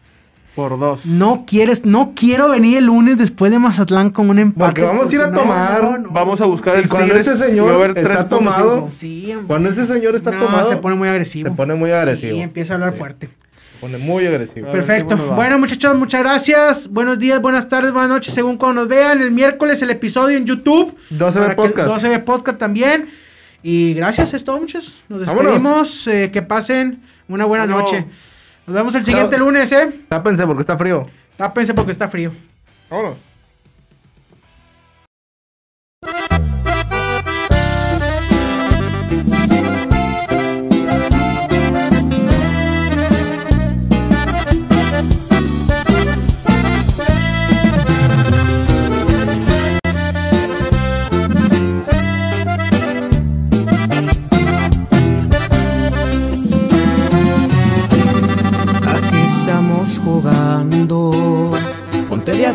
[0.54, 1.06] Por dos.
[1.06, 4.66] No quieres, no quiero venir el lunes después de Mazatlán con un empate.
[4.66, 6.10] Porque vamos a ir a no, tomar, no, no.
[6.10, 8.28] Vamos a buscar Y el cuando Tigres ese señor y está 3.5.
[8.28, 9.34] tomado, Sí.
[9.48, 11.48] Cuando ese señor está No, tomado, se pone muy agresivo.
[11.50, 12.34] se pone muy agresivo.
[12.36, 12.98] Sí, empieza a hablar Sí.
[12.98, 13.26] fuerte.
[13.26, 14.66] Se pone muy agresivo.
[14.70, 15.16] Ver Perfecto.
[15.34, 16.88] bueno muchachos, muchas gracias.
[16.88, 19.20] Buenos días, buenas tardes, buenas noches, según cuando nos vean.
[19.22, 20.94] El miércoles el episodio en YouTube.
[21.10, 21.88] 12B Para que- Podcast.
[21.88, 23.08] 12B Podcast también.
[23.64, 24.94] Y gracias, es todo, muchachos.
[25.08, 26.06] Nos despedimos.
[26.06, 27.80] eh, que pasen una buena Bueno.
[27.80, 28.04] noche.
[28.66, 29.44] Nos vemos el siguiente Chao.
[29.46, 29.88] lunes, ¿eh?
[30.08, 31.06] Tápense porque está frío.
[31.36, 32.32] Tápense porque está frío.
[32.90, 33.18] Vámonos.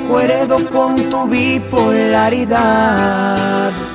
[0.09, 3.88] Acuerdo con tu bipolaridad.